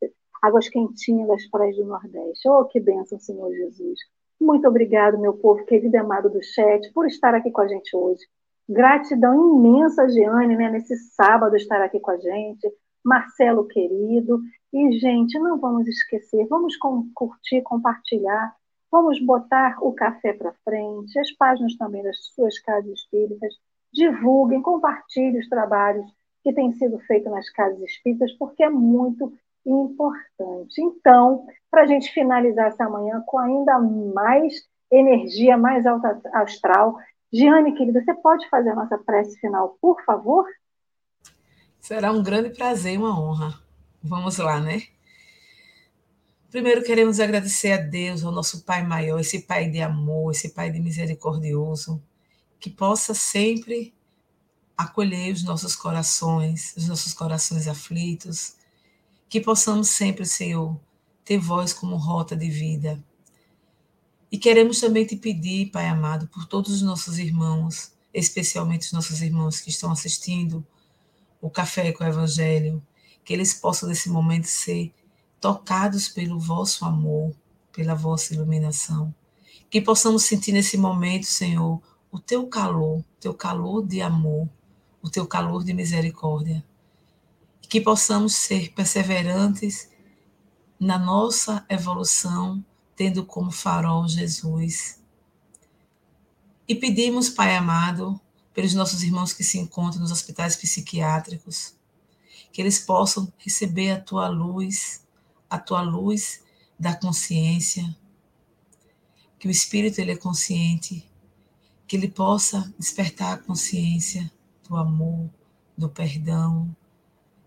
[0.43, 2.49] águas quentinhas das praias do Nordeste.
[2.49, 4.01] Oh, que bênção, Senhor Jesus.
[4.41, 7.97] Muito obrigado, meu povo querido e amado do chat, por estar aqui com a gente
[7.97, 8.23] hoje.
[8.69, 12.69] Gratidão imensa, Giane, né, nesse sábado estar aqui com a gente.
[13.05, 14.41] Marcelo querido.
[14.73, 16.77] E, gente, não vamos esquecer, vamos
[17.15, 18.55] curtir, compartilhar,
[18.91, 23.55] vamos botar o café para frente, as páginas também das suas casas espíritas.
[23.93, 26.07] Divulguem, compartilhem os trabalhos
[26.43, 29.33] que têm sido feitos nas casas espíritas, porque é muito
[29.65, 30.81] importante.
[30.81, 34.55] Então, para a gente finalizar essa manhã com ainda mais
[34.91, 36.97] energia, mais alta astral,
[37.33, 40.45] Giane, querida, você pode fazer a nossa prece final, por favor?
[41.81, 43.59] Será um grande prazer e uma honra.
[44.03, 44.83] Vamos lá, né?
[46.51, 50.71] Primeiro queremos agradecer a Deus, ao nosso Pai maior, esse Pai de amor, esse Pai
[50.71, 52.03] de misericordioso,
[52.61, 53.95] que possa sempre
[54.77, 58.57] acolher os nossos corações, os nossos corações aflitos,
[59.33, 60.79] que possamos sempre, Senhor,
[61.25, 63.03] ter voz como rota de vida.
[64.31, 69.23] E queremos também te pedir, Pai amado, por todos os nossos irmãos, especialmente os nossos
[69.23, 70.63] irmãos que estão assistindo
[71.41, 72.87] o Café com o Evangelho,
[73.25, 74.93] que eles possam, nesse momento, ser
[75.41, 77.35] tocados pelo vosso amor,
[77.73, 79.15] pela vossa iluminação.
[79.71, 81.81] Que possamos sentir nesse momento, Senhor,
[82.11, 84.47] o teu calor, o teu calor de amor,
[85.01, 86.63] o teu calor de misericórdia
[87.73, 89.89] que possamos ser perseverantes
[90.79, 92.63] na nossa evolução,
[92.95, 95.01] tendo como farol Jesus.
[96.69, 98.21] E pedimos, Pai amado,
[98.53, 101.75] pelos nossos irmãos que se encontram nos hospitais psiquiátricos,
[102.53, 105.03] que eles possam receber a tua luz,
[105.49, 106.43] a tua luz
[106.79, 107.97] da consciência,
[109.39, 111.11] que o espírito ele é consciente,
[111.89, 114.31] que ele possa despertar a consciência
[114.69, 115.31] do amor,
[115.75, 116.77] do perdão,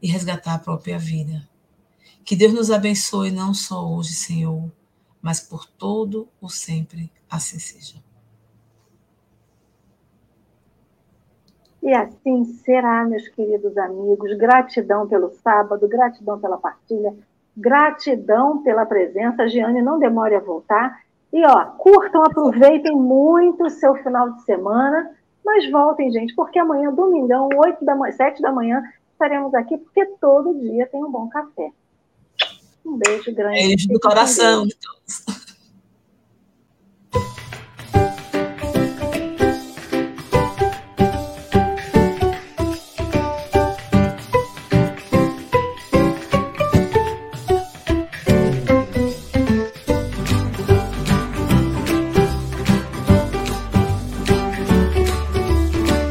[0.06, 1.41] e resgatar a própria vida.
[2.24, 4.72] Que Deus nos abençoe não só hoje, Senhor,
[5.20, 7.12] mas por todo o sempre.
[7.28, 7.95] Assim seja.
[11.82, 14.38] E assim será, meus queridos amigos.
[14.38, 17.16] Gratidão pelo sábado, gratidão pela partilha,
[17.58, 19.47] gratidão pela presença.
[19.47, 21.01] Giane não demore a voltar.
[21.34, 26.93] E ó, curtam, aproveitem muito o seu final de semana, mas voltem, gente, porque amanhã,
[26.93, 28.84] domingão, 8 da manhã, 7 da manhã,
[29.16, 31.72] estaremos aqui porque todo dia tem um bom café.
[32.86, 33.68] Um beijo grande.
[33.68, 35.44] Beijo no coração de todos.